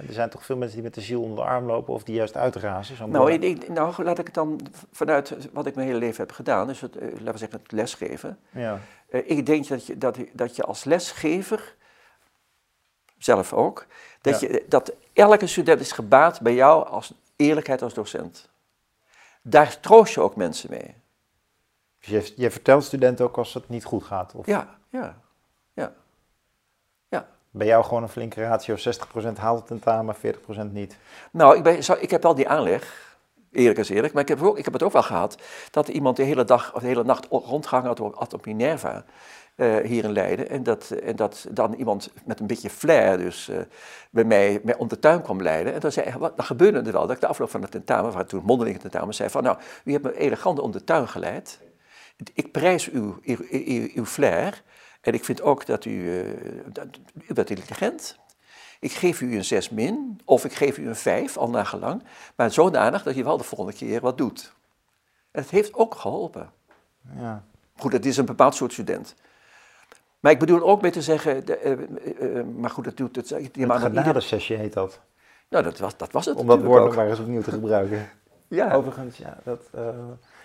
[0.07, 2.15] Er zijn toch veel mensen die met de ziel onder de arm lopen of die
[2.15, 3.09] juist uitrazen?
[3.11, 4.59] Nou, ik, nou, laat ik het dan
[4.91, 7.71] vanuit wat ik mijn hele leven heb gedaan, dus het, eh, laten we zeggen het
[7.71, 8.39] lesgeven.
[8.51, 8.79] Ja.
[9.09, 11.75] Uh, ik denk dat je, dat, dat je als lesgever
[13.17, 13.85] zelf ook,
[14.21, 18.49] dat, je, dat elke student is gebaat bij jou als eerlijkheid als docent.
[19.41, 20.95] Daar troost je ook mensen mee.
[21.99, 24.35] Dus je, je vertelt studenten ook als het niet goed gaat?
[24.35, 24.45] Of?
[24.45, 25.21] Ja, ja.
[27.51, 30.19] Bij jou gewoon een flinke ratio, 60% haalt het tentamen, 40%
[30.71, 30.97] niet?
[31.31, 33.15] Nou, ik, ben, ik heb wel die aanleg,
[33.51, 35.37] eerlijk is eerlijk, maar ik heb, ook, ik heb het ook wel gehad
[35.71, 39.05] dat iemand de hele dag of de hele nacht rondgehangen had op Minerva.
[39.57, 40.49] Uh, hier in Leiden.
[40.49, 43.57] En dat, en dat dan iemand met een beetje flair dus uh,
[44.09, 45.73] bij mij, mij om de tuin kwam leiden.
[45.73, 48.11] En dan, zei, wat, dan gebeurde er wel dat ik de afloop van het tentamen,
[48.11, 51.59] waar toen mondeling tentamen, zei van nou, u hebt me elegant om de tuin geleid.
[52.33, 53.19] Ik prijs uw,
[53.95, 54.63] uw flair.
[55.07, 56.25] En ik vind ook dat u, uh,
[56.65, 56.87] dat,
[57.27, 58.17] u bent intelligent.
[58.79, 62.03] Ik geef u een 6 min, of ik geef u een 5, al nagelang.
[62.35, 64.53] Maar zodanig dat je wel de volgende keer wat doet.
[65.31, 66.49] En het heeft ook geholpen.
[67.19, 67.43] Ja.
[67.77, 69.15] Goed, het is een bepaald soort student.
[70.19, 71.61] Maar ik bedoel ook mee te zeggen, de,
[72.21, 73.27] uh, uh, maar goed, dat doet het.
[73.27, 74.99] Die een genadesessie heet dat.
[75.49, 76.37] Nou, dat was, dat was het.
[76.37, 78.09] Om dat woord nog maar eens opnieuw te gebruiken.
[78.47, 78.73] ja.
[78.73, 79.69] Overigens, ja, dat,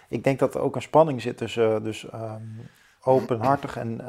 [0.08, 2.68] ik denk dat er ook een spanning zit tussen dus, um,
[3.04, 4.00] openhartig en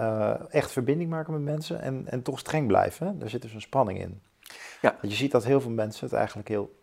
[0.49, 3.19] echt verbinding maken met mensen en, en toch streng blijven.
[3.19, 4.21] Daar zit dus een spanning in.
[4.81, 4.95] Ja.
[5.01, 6.81] Want je ziet dat heel veel mensen het eigenlijk heel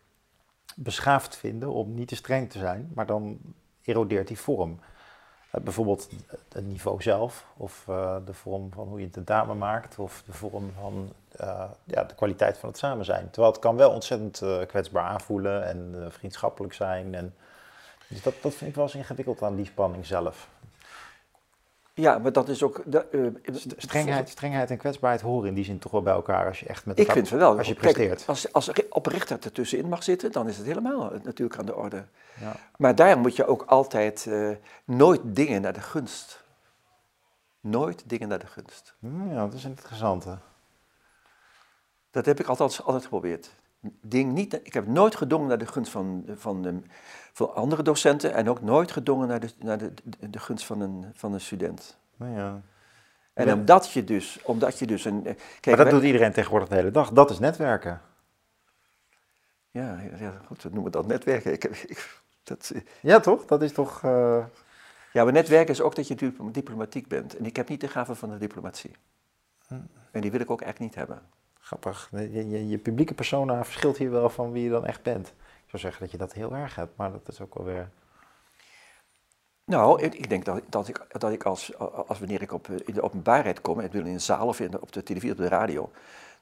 [0.77, 3.39] beschaafd vinden om niet te streng te zijn, maar dan
[3.83, 4.81] erodeert die vorm.
[5.55, 6.09] Uh, bijvoorbeeld
[6.53, 10.33] het niveau zelf, of uh, de vorm van hoe je een tentamen maakt, of de
[10.33, 11.13] vorm van
[11.85, 13.31] ja, de kwaliteit van het samen zijn.
[13.31, 17.15] Terwijl het kan wel ontzettend kwetsbaar aanvoelen en vriendschappelijk zijn.
[17.15, 17.35] En,
[18.09, 20.49] dus dat, dat vind ik wel eens ingewikkeld aan die spanning zelf.
[22.01, 22.83] Ja, maar dat is ook.
[22.87, 26.61] De, uh, strengheid, strengheid en kwetsbaarheid horen in die zin toch wel bij elkaar als
[26.61, 27.59] je echt met Ik vind het wel.
[27.59, 28.17] Als je presteert.
[28.17, 32.05] Kijk, als, als oprechter ertussenin mag zitten, dan is het helemaal natuurlijk aan de orde.
[32.41, 32.57] Ja.
[32.77, 34.51] Maar daar moet je ook altijd uh,
[34.85, 36.45] nooit dingen naar de gunst.
[37.61, 38.95] Nooit dingen naar de gunst.
[39.29, 40.25] Ja, dat is interessant.
[40.25, 40.35] Hè?
[42.11, 43.51] Dat heb ik altijd, altijd geprobeerd.
[44.01, 46.81] Ding niet, ik heb nooit gedongen naar de gunst van, van de,
[47.33, 49.93] voor andere docenten en ook nooit gedongen naar de, naar de,
[50.31, 51.99] de, gunst van een, van een student.
[52.17, 52.61] Nou ja.
[53.33, 55.27] En omdat je dus, omdat je dus een.
[55.27, 57.11] Eh, kijk, maar dat doet iedereen tegenwoordig de hele dag.
[57.11, 58.01] Dat is netwerken.
[59.71, 61.53] Ja, ja goed, we noemen dat netwerken.
[61.53, 63.45] Ik, ik, dat, eh, ja, toch?
[63.45, 64.03] Dat is toch.
[64.05, 64.45] Uh...
[65.13, 67.37] Ja, maar netwerken is ook dat je diplomatiek bent.
[67.37, 68.91] En ik heb niet de gave van de diplomatie.
[69.67, 69.75] Hm.
[70.11, 71.23] En die wil ik ook echt niet hebben.
[71.61, 72.09] Grappig.
[72.13, 75.33] Je, je, je publieke persona verschilt hier wel van wie je dan echt bent
[75.71, 77.91] zou zeggen dat je dat heel erg hebt, maar dat is ook wel weer.
[79.65, 83.03] Nou, ik denk dat, dat ik, dat ik als, als wanneer ik op, in de
[83.03, 85.91] openbaarheid kom, in een zaal of in op de televisie of de radio,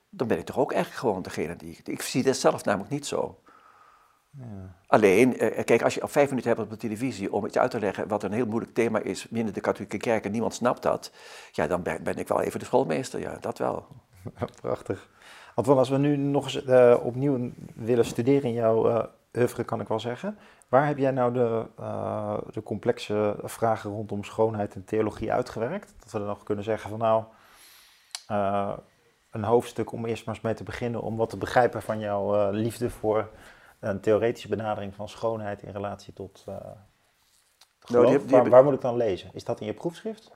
[0.09, 1.81] dan ben ik toch ook echt gewoon degene die.
[1.85, 3.41] Ik zie dat zelf namelijk niet zo.
[4.31, 4.77] Ja.
[4.87, 7.71] Alleen, eh, kijk, als je al vijf minuten hebt op de televisie om iets uit
[7.71, 10.83] te leggen wat een heel moeilijk thema is binnen de katholieke kerk en niemand snapt
[10.83, 11.13] dat,
[11.53, 13.87] ja, dan ben, ben ik wel even de schoolmeester, ja, dat wel.
[14.61, 15.09] Prachtig.
[15.55, 19.05] Want als we nu nog eens uh, opnieuw willen studeren in jouw uh,
[19.37, 20.39] oeuvre, kan ik wel zeggen.
[20.69, 25.95] Waar heb jij nou de, uh, de complexe vragen rondom schoonheid en theologie uitgewerkt?
[25.99, 27.25] Dat we dan nog kunnen zeggen van nou,
[29.31, 32.51] een hoofdstuk om eerst maar eens mee te beginnen, om wat te begrijpen van jouw
[32.51, 33.31] liefde voor
[33.81, 36.45] een theoretische benadering van schoonheid in relatie tot
[37.89, 39.31] nou, die, die waar, waar, moet ik dan lezen?
[39.33, 40.31] Is dat in je proefschrift?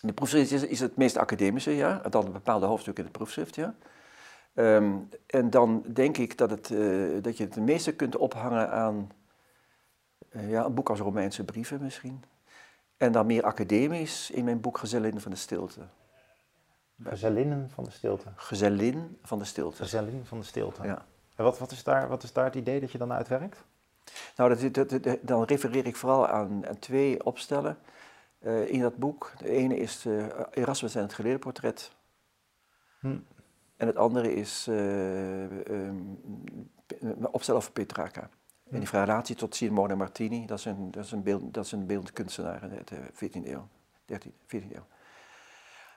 [0.00, 2.02] In de proefschrift is, is het meest academische, ja.
[2.10, 3.74] Dan een bepaalde hoofdstuk in de proefschrift, ja.
[4.58, 9.10] Um, en dan denk ik dat, het, uh, dat je het meeste kunt ophangen aan
[10.30, 12.24] uh, ja, een boek als Romeinse brieven misschien.
[12.96, 15.80] En dan meer academisch in mijn boek Gezellinnen van de Stilte.
[17.02, 18.28] Gezellinnen van de Stilte?
[18.36, 19.76] Gezellin van de Stilte.
[19.76, 20.82] Gezellin van de Stilte.
[20.82, 21.06] Ja.
[21.36, 23.64] En wat, wat, is daar, wat is daar het idee dat je dan uitwerkt?
[24.36, 27.78] Nou, dat, dat, dan refereer ik vooral aan, aan twee opstellen
[28.40, 29.32] uh, in dat boek.
[29.38, 30.06] De ene is
[30.50, 31.92] Erasmus en het geleerdenportret.
[33.00, 33.16] Hm.
[33.78, 36.20] En het andere is um,
[37.30, 38.28] opstel over Petrarca.
[38.70, 41.72] En die relatie tot Simone Martini, dat is een, dat is een, beeld, dat is
[41.72, 43.68] een beeldend kunstenaar uit de 14e eeuw.
[44.04, 44.86] 13, 14e eeuw.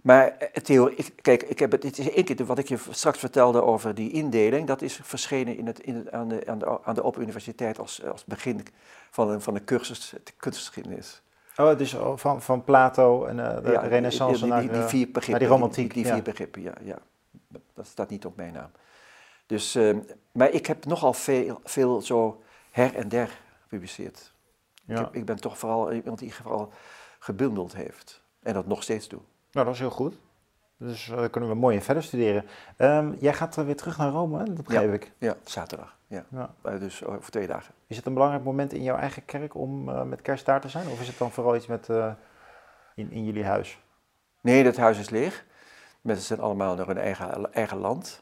[0.02, 3.20] Maar eh, theorie, kijk, ik heb het, het is één keer wat ik je straks
[3.20, 6.84] vertelde over die indeling, dat is verschenen in het, in het, aan, de, aan, de,
[6.84, 8.66] aan de Open Universiteit als, als begin
[9.12, 11.22] van een, van de cursus de kunstgeschiedenis.
[11.58, 15.06] Oh, dus van, van Plato en uh, de ja, renaissance die, die, die, die, vier
[15.06, 15.94] begrippen, naar die romantiek.
[15.94, 16.74] Die, die vier begrippen, ja.
[16.84, 16.98] ja
[17.74, 18.72] dat staat niet op mijn naam.
[19.46, 19.98] Dus, uh,
[20.32, 22.42] maar ik heb nogal veel, veel zo
[22.72, 24.34] her en der gepubliceerd.
[24.86, 24.94] Ja.
[24.94, 26.74] Ik, heb, ik, ben toch vooral iemand die vooral
[27.20, 28.22] gebundeld heeft.
[28.44, 29.20] En dat nog steeds doe.
[29.52, 30.18] Nou, dat is heel goed.
[30.78, 32.46] Dus uh, kunnen we mooi in verder studeren.
[32.78, 34.44] Um, jij gaat weer terug naar Rome, hè?
[34.44, 34.94] dat begrijp ja.
[34.94, 35.12] ik.
[35.18, 35.98] Ja, zaterdag.
[36.08, 36.26] Ja.
[36.30, 36.54] ja.
[36.66, 37.74] Uh, dus over twee dagen.
[37.88, 40.70] Is het een belangrijk moment in jouw eigen kerk om uh, met kerst daar te
[40.70, 40.88] zijn?
[40.88, 41.88] Of is het dan vooral iets met,
[42.96, 43.80] in, in jullie huis?
[44.42, 45.46] Nee, dat huis is leeg.
[46.02, 48.22] Mensen zijn allemaal naar hun eigen, eigen land.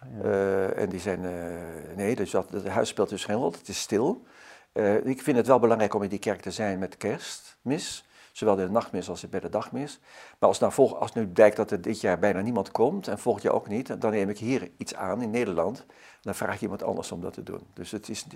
[0.00, 0.24] Ja.
[0.24, 3.68] Uh, en die zijn, uh, nee, dus dat, het huis speelt dus geen rol, het
[3.68, 4.26] is stil.
[4.72, 8.06] Uh, ik vind het wel belangrijk om in die kerk te zijn met kerstmis.
[8.32, 10.00] Zowel de nachtmis als bij de dagmis.
[10.38, 13.18] Maar als nou, volg, als nu blijkt dat er dit jaar bijna niemand komt en
[13.18, 15.86] volgend jaar ook niet, dan neem ik hier iets aan in Nederland.
[16.20, 17.66] Dan vraag je iemand anders om dat te doen.
[17.74, 18.26] Dus het is,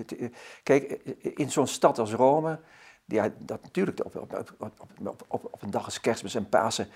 [0.63, 0.83] kijk,
[1.21, 2.61] in zo'n stad als Rome,
[3.05, 6.89] ja, dat natuurlijk op, op, op, op, op een dag als kerstmis en Pasen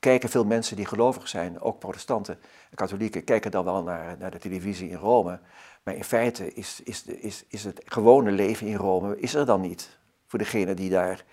[0.00, 2.38] kijken veel mensen die gelovig zijn, ook protestanten
[2.70, 5.40] en katholieken, kijken dan wel naar, naar de televisie in Rome.
[5.82, 9.60] Maar in feite is, is, is, is het gewone leven in Rome is er dan
[9.60, 9.98] niet.
[10.26, 11.24] Voor degenen die daar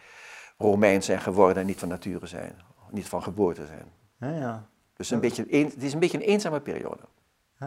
[0.57, 2.61] Romeins zijn geworden en niet van nature zijn,
[2.91, 3.91] niet van geboorte zijn.
[4.19, 4.67] Ja, ja.
[4.93, 7.01] Dus een beetje, het is een beetje een eenzame periode.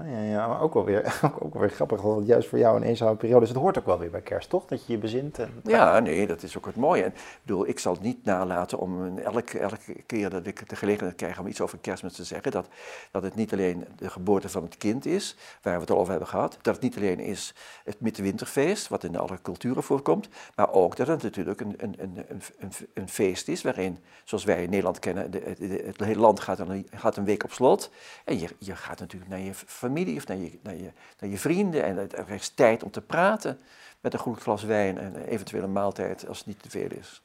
[0.05, 2.83] Ja, ja, maar ook wel, weer, ook, wel weer grappig, want juist voor jou een
[2.83, 4.67] eenzame periode, dus het hoort ook wel weer bij kerst, toch?
[4.67, 5.39] Dat je je bezint.
[5.39, 5.61] En...
[5.65, 7.03] Ja, nee, dat is ook het mooie.
[7.03, 10.77] En, ik bedoel, ik zal het niet nalaten om elke, elke keer dat ik de
[10.77, 12.69] gelegenheid krijg om iets over kerstmis te zeggen, dat,
[13.11, 16.11] dat het niet alleen de geboorte van het kind is, waar we het al over
[16.11, 20.73] hebben gehad, dat het niet alleen is het midwinterfeest, wat in alle culturen voorkomt, maar
[20.73, 22.25] ook dat het natuurlijk een, een, een,
[22.59, 26.59] een, een feest is waarin, zoals wij in Nederland kennen, de, het hele land gaat
[26.59, 27.91] een, gaat een week op slot
[28.25, 29.55] en je, je gaat natuurlijk naar je
[29.87, 31.85] familie of naar je, naar je, naar je vrienden.
[31.85, 33.59] En er is tijd om te praten
[34.01, 37.23] met een goed glas wijn en eventueel een maaltijd als het niet te veel is.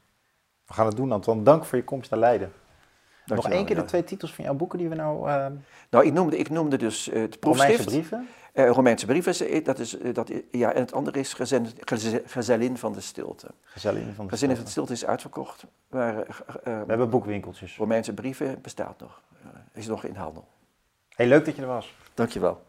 [0.65, 1.43] We gaan het doen, Anton.
[1.43, 2.51] Dank voor je komst naar Leiden.
[3.25, 5.29] Nog één keer de twee titels van jouw boeken die we nou...
[5.29, 5.45] eh
[5.89, 7.85] Nou, ik noemde, ik noemde dus eh, het Romeinse proefschrift.
[7.85, 8.27] brieven.
[8.53, 11.67] Eh, Romeinse brieven, is, eh, dat is, eh, dat, ja, en het andere is gezen,
[11.79, 13.47] geze- Gezellin van de Stilte.
[13.63, 14.65] Gezellin van de Gezellin van Stilte.
[14.65, 16.15] de Stilte is uitverkocht, maar
[16.63, 17.77] We hebben boekwinkeltjes.
[17.77, 19.21] Romeinse brieven bestaat nog,
[19.73, 20.47] is nog in handel.
[21.09, 21.95] Hey, leuk dat je er was.
[22.21, 22.61] Dankjewel.